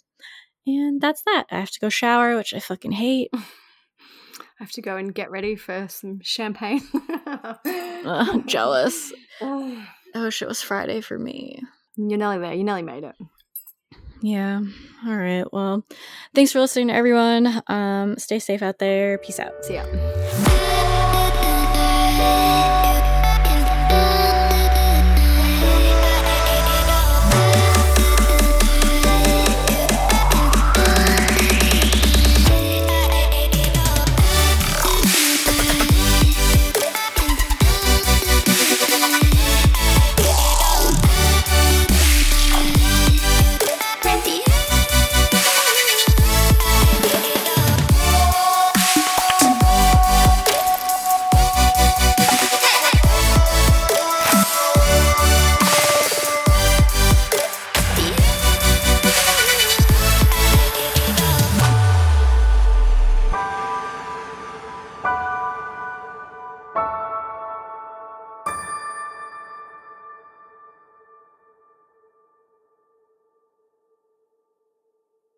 [0.66, 1.46] And that's that.
[1.50, 3.30] I have to go shower, which I fucking hate.
[3.34, 6.82] I have to go and get ready for some champagne.
[8.46, 9.12] jealous.
[9.40, 11.62] I wish it was Friday for me.
[11.96, 12.52] You're nearly there.
[12.52, 13.14] You nearly made it.
[14.22, 14.60] Yeah.
[15.06, 15.50] All right.
[15.52, 15.84] Well,
[16.34, 17.62] thanks for listening everyone.
[17.66, 19.18] Um, stay safe out there.
[19.18, 19.64] Peace out.
[19.64, 19.84] See ya.